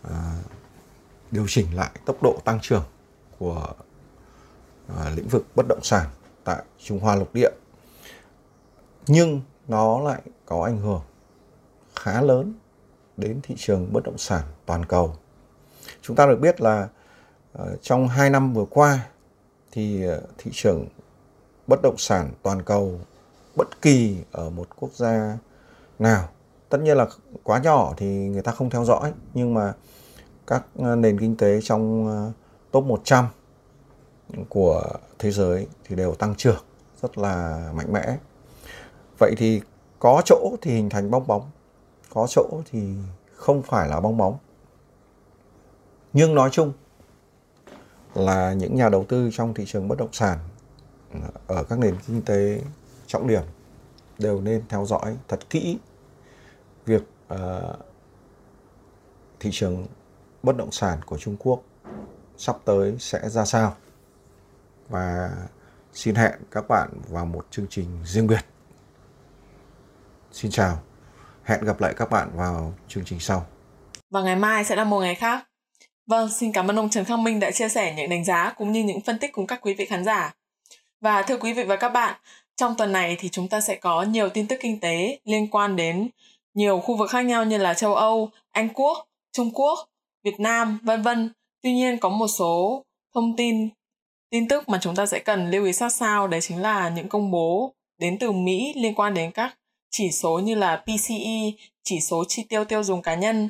à, 0.02 0.34
điều 1.32 1.46
chỉnh 1.48 1.76
lại 1.76 1.92
tốc 2.06 2.24
độ 2.24 2.40
tăng 2.46 2.60
trưởng 2.62 2.84
của 3.40 3.68
à, 4.98 5.10
lĩnh 5.16 5.28
vực 5.28 5.46
bất 5.56 5.66
động 5.70 5.84
sản 5.84 6.10
tại 6.44 6.64
Trung 6.80 7.00
Hoa 7.00 7.16
lục 7.16 7.30
địa. 7.34 7.52
Nhưng 9.08 9.42
nó 9.68 10.00
lại 10.00 10.22
có 10.46 10.64
ảnh 10.64 10.78
hưởng 10.78 11.02
khá 11.96 12.22
lớn 12.22 12.54
đến 13.18 13.40
thị 13.44 13.56
trường 13.58 13.94
bất 13.94 14.04
động 14.04 14.18
sản 14.18 14.44
toàn 14.66 14.86
cầu. 14.86 15.16
Chúng 16.02 16.16
ta 16.16 16.26
được 16.26 16.40
biết 16.42 16.62
là 16.62 16.88
à, 17.54 17.66
trong 17.82 18.08
2 18.08 18.30
năm 18.30 18.54
vừa 18.54 18.66
qua 18.66 19.00
thì 19.72 20.08
à, 20.08 20.18
thị 20.38 20.52
trường 20.54 20.86
bất 21.68 21.80
động 21.84 21.98
sản 21.98 22.32
toàn 22.44 22.62
cầu 22.62 23.00
bất 23.56 23.82
kỳ 23.82 24.18
ở 24.32 24.50
một 24.50 24.68
quốc 24.80 24.94
gia 24.94 25.38
nào 26.00 26.30
tất 26.70 26.78
nhiên 26.82 26.98
là 26.98 27.08
quá 27.44 27.60
nhỏ 27.60 27.94
thì 27.98 28.06
người 28.08 28.42
ta 28.42 28.52
không 28.52 28.70
theo 28.70 28.86
dõi 28.86 29.14
nhưng 29.34 29.54
mà 29.54 29.74
các 30.48 30.66
ờ, 30.76 30.96
nền 30.96 31.20
kinh 31.20 31.38
tế 31.38 31.60
trong 31.62 32.08
ờ, 32.08 32.32
top 32.72 32.84
100 32.84 33.28
của 34.50 34.84
thế 35.20 35.32
giới 35.32 35.68
thì 35.84 35.96
đều 35.96 36.16
tăng 36.16 36.36
trưởng 36.36 36.64
rất 37.02 37.18
là 37.18 37.70
mạnh 37.76 37.94
mẽ. 37.94 38.18
Vậy 39.20 39.34
thì 39.38 39.62
có 40.00 40.22
chỗ 40.26 40.56
thì 40.62 40.74
hình 40.74 40.90
thành 40.90 41.12
bong 41.12 41.28
bóng, 41.28 41.50
có 42.14 42.28
chỗ 42.30 42.62
thì 42.72 42.96
không 43.36 43.62
phải 43.62 43.90
là 43.90 44.00
bong 44.00 44.18
bóng. 44.18 44.38
Nhưng 46.14 46.36
nói 46.36 46.50
chung 46.52 46.74
là 48.14 48.54
những 48.54 48.76
nhà 48.76 48.90
đầu 48.90 49.06
tư 49.10 49.30
trong 49.34 49.54
thị 49.54 49.64
trường 49.68 49.88
bất 49.88 49.98
động 49.98 50.14
sản 50.14 50.38
ở 51.48 51.64
các 51.64 51.80
nền 51.80 51.96
kinh 52.08 52.22
tế 52.22 52.62
trọng 53.08 53.28
điểm 53.28 53.42
đều 54.20 54.42
nên 54.42 54.64
theo 54.70 54.86
dõi 54.86 55.18
thật 55.28 55.50
kỹ 55.50 55.78
uh, 57.34 57.86
thị 59.40 59.50
trường 59.54 59.88
bất 60.44 60.58
động 60.58 60.72
sản 60.72 61.00
của 61.06 61.18
Trung 61.18 61.36
Quốc 61.40 61.64
sắp 62.38 62.56
tới 62.66 62.96
sẽ 63.00 63.30
ra 63.30 63.46
sao 63.46 63.76
và 64.90 65.32
xin 65.94 66.16
hẹn 66.16 66.34
các 66.52 66.68
bạn 66.70 66.90
vào 67.10 67.26
một 67.26 67.48
chương 67.52 67.68
trình 67.70 67.88
riêng 68.06 68.28
biệt. 68.28 68.46
Xin 70.32 70.52
chào, 70.52 70.80
hẹn 71.44 71.66
gặp 71.66 71.82
lại 71.82 71.94
các 71.98 72.10
bạn 72.10 72.30
vào 72.36 72.74
chương 72.88 73.06
trình 73.06 73.20
sau. 73.20 73.46
Và 74.10 74.22
ngày 74.22 74.36
mai 74.36 74.64
sẽ 74.64 74.76
là 74.76 74.84
một 74.84 75.00
ngày 75.00 75.16
khác. 75.16 75.48
Vâng, 76.06 76.30
xin 76.30 76.52
cảm 76.52 76.68
ơn 76.68 76.80
ông 76.80 76.90
Trần 76.90 77.06
Khang 77.06 77.24
Minh 77.24 77.40
đã 77.40 77.52
chia 77.52 77.70
sẻ 77.70 77.94
những 77.96 78.10
đánh 78.10 78.26
giá 78.26 78.54
cũng 78.58 78.72
như 78.72 78.84
những 78.84 79.02
phân 79.02 79.20
tích 79.20 79.32
cùng 79.34 79.48
các 79.48 79.60
quý 79.62 79.74
vị 79.74 79.86
khán 79.86 80.06
giả. 80.06 80.34
Và 81.02 81.22
thưa 81.22 81.38
quý 81.38 81.54
vị 81.54 81.64
và 81.64 81.76
các 81.76 81.90
bạn, 81.90 82.16
trong 82.56 82.76
tuần 82.78 82.92
này 82.92 83.18
thì 83.20 83.30
chúng 83.30 83.50
ta 83.50 83.62
sẽ 83.62 83.76
có 83.76 84.04
nhiều 84.04 84.30
tin 84.30 84.48
tức 84.48 84.58
kinh 84.62 84.80
tế 84.80 85.20
liên 85.24 85.50
quan 85.50 85.76
đến 85.76 86.10
nhiều 86.58 86.80
khu 86.80 86.98
vực 86.98 87.10
khác 87.10 87.22
nhau 87.22 87.46
như 87.46 87.58
là 87.58 87.74
châu 87.74 87.96
Âu, 87.96 88.30
Anh 88.52 88.70
Quốc, 88.74 89.08
Trung 89.32 89.52
Quốc, 89.54 89.90
Việt 90.24 90.40
Nam, 90.40 90.80
vân 90.84 91.02
vân. 91.02 91.34
Tuy 91.62 91.74
nhiên 91.74 91.98
có 91.98 92.10
một 92.10 92.28
số 92.28 92.84
thông 93.14 93.36
tin 93.36 93.70
tin 94.30 94.48
tức 94.48 94.70
mà 94.70 94.78
chúng 94.82 94.96
ta 94.96 95.06
sẽ 95.06 95.20
cần 95.20 95.50
lưu 95.50 95.66
ý 95.66 95.74
sát 95.74 95.90
sao 95.90 96.28
đấy 96.28 96.42
chính 96.42 96.62
là 96.62 96.90
những 96.90 97.10
công 97.10 97.32
bố 97.32 97.74
đến 97.98 98.18
từ 98.20 98.32
Mỹ 98.32 98.74
liên 98.76 98.96
quan 98.96 99.14
đến 99.14 99.32
các 99.32 99.58
chỉ 99.90 100.12
số 100.12 100.40
như 100.40 100.56
là 100.56 100.84
PCE, 100.86 101.52
chỉ 101.84 102.00
số 102.00 102.24
chi 102.28 102.44
tiêu 102.50 102.66
tiêu 102.66 102.84
dùng 102.84 103.02
cá 103.02 103.16
nhân, 103.16 103.50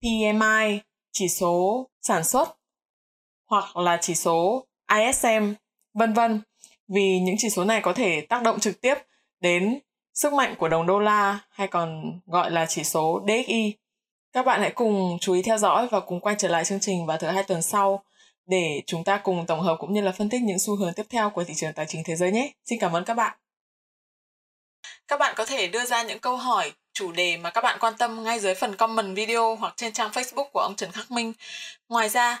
PMI, 0.00 0.80
chỉ 1.12 1.28
số 1.28 1.86
sản 2.02 2.24
xuất 2.24 2.58
hoặc 3.50 3.76
là 3.76 3.98
chỉ 4.00 4.14
số 4.14 4.66
ISM, 4.90 5.52
vân 5.94 6.12
vân. 6.12 6.40
Vì 6.88 7.20
những 7.20 7.36
chỉ 7.38 7.50
số 7.50 7.64
này 7.64 7.80
có 7.80 7.92
thể 7.92 8.20
tác 8.20 8.42
động 8.42 8.60
trực 8.60 8.80
tiếp 8.80 8.94
đến 9.40 9.78
sức 10.16 10.32
mạnh 10.32 10.54
của 10.58 10.68
đồng 10.68 10.86
đô 10.86 10.98
la 10.98 11.38
hay 11.50 11.66
còn 11.66 12.20
gọi 12.26 12.50
là 12.50 12.66
chỉ 12.66 12.84
số 12.84 13.20
DXY. 13.26 13.74
Các 14.32 14.46
bạn 14.46 14.60
hãy 14.60 14.70
cùng 14.70 15.18
chú 15.20 15.32
ý 15.32 15.42
theo 15.42 15.58
dõi 15.58 15.88
và 15.90 16.00
cùng 16.00 16.20
quay 16.20 16.36
trở 16.38 16.48
lại 16.48 16.64
chương 16.64 16.80
trình 16.80 17.06
vào 17.06 17.18
thứ 17.18 17.26
hai 17.26 17.42
tuần 17.42 17.62
sau 17.62 18.04
để 18.46 18.82
chúng 18.86 19.04
ta 19.04 19.16
cùng 19.16 19.46
tổng 19.46 19.60
hợp 19.60 19.76
cũng 19.78 19.92
như 19.92 20.00
là 20.00 20.12
phân 20.12 20.28
tích 20.28 20.42
những 20.42 20.58
xu 20.58 20.76
hướng 20.76 20.92
tiếp 20.92 21.06
theo 21.10 21.30
của 21.30 21.44
thị 21.44 21.54
trường 21.56 21.72
tài 21.72 21.86
chính 21.86 22.02
thế 22.04 22.16
giới 22.16 22.32
nhé. 22.32 22.52
Xin 22.64 22.78
cảm 22.78 22.92
ơn 22.92 23.04
các 23.04 23.14
bạn. 23.14 23.38
Các 25.08 25.20
bạn 25.20 25.34
có 25.36 25.46
thể 25.46 25.66
đưa 25.66 25.84
ra 25.84 26.02
những 26.02 26.18
câu 26.18 26.36
hỏi, 26.36 26.72
chủ 26.92 27.12
đề 27.12 27.36
mà 27.36 27.50
các 27.50 27.60
bạn 27.60 27.78
quan 27.80 27.94
tâm 27.98 28.24
ngay 28.24 28.40
dưới 28.40 28.54
phần 28.54 28.76
comment 28.76 29.16
video 29.16 29.56
hoặc 29.56 29.74
trên 29.76 29.92
trang 29.92 30.10
Facebook 30.10 30.48
của 30.52 30.60
ông 30.60 30.74
Trần 30.76 30.92
Khắc 30.92 31.10
Minh. 31.10 31.32
Ngoài 31.88 32.08
ra, 32.08 32.40